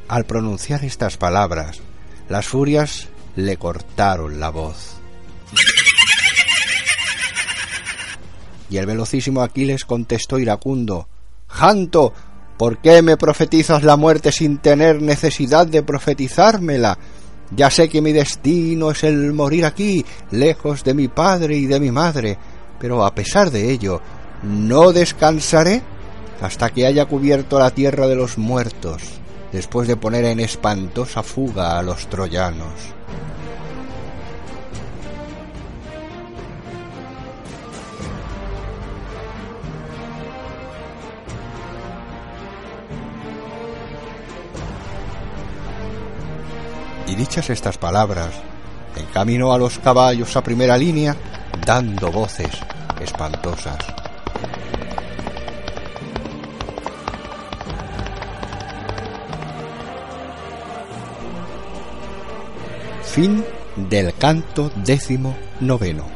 Al 0.08 0.24
pronunciar 0.24 0.84
estas 0.84 1.18
palabras, 1.18 1.80
las 2.28 2.46
furias 2.46 3.08
le 3.34 3.58
cortaron 3.58 4.40
la 4.40 4.48
voz. 4.48 4.94
Y 8.70 8.78
el 8.78 8.86
velocísimo 8.86 9.42
Aquiles 9.42 9.84
contestó 9.84 10.38
iracundo 10.38 11.08
Janto, 11.56 12.12
¿por 12.58 12.78
qué 12.78 13.00
me 13.00 13.16
profetizas 13.16 13.82
la 13.82 13.96
muerte 13.96 14.30
sin 14.30 14.58
tener 14.58 15.00
necesidad 15.00 15.66
de 15.66 15.82
profetizármela? 15.82 16.98
Ya 17.50 17.70
sé 17.70 17.88
que 17.88 18.02
mi 18.02 18.12
destino 18.12 18.90
es 18.90 19.04
el 19.04 19.32
morir 19.32 19.64
aquí, 19.64 20.04
lejos 20.32 20.84
de 20.84 20.92
mi 20.92 21.08
padre 21.08 21.56
y 21.56 21.64
de 21.64 21.80
mi 21.80 21.90
madre, 21.90 22.36
pero 22.78 23.06
a 23.06 23.14
pesar 23.14 23.50
de 23.50 23.70
ello, 23.70 24.02
no 24.42 24.92
descansaré 24.92 25.82
hasta 26.42 26.68
que 26.68 26.86
haya 26.86 27.06
cubierto 27.06 27.58
la 27.58 27.70
tierra 27.70 28.06
de 28.06 28.16
los 28.16 28.36
muertos 28.36 29.02
después 29.50 29.88
de 29.88 29.96
poner 29.96 30.26
en 30.26 30.40
espantosa 30.40 31.22
fuga 31.22 31.78
a 31.78 31.82
los 31.82 32.06
troyanos. 32.08 32.68
Y 47.06 47.14
dichas 47.14 47.50
estas 47.50 47.78
palabras, 47.78 48.30
encaminó 48.96 49.52
a 49.52 49.58
los 49.58 49.78
caballos 49.78 50.36
a 50.36 50.42
primera 50.42 50.76
línea, 50.76 51.16
dando 51.64 52.10
voces 52.10 52.50
espantosas. 53.00 53.78
Fin 63.04 63.44
del 63.76 64.14
canto 64.14 64.70
décimo 64.76 65.34
noveno. 65.60 66.15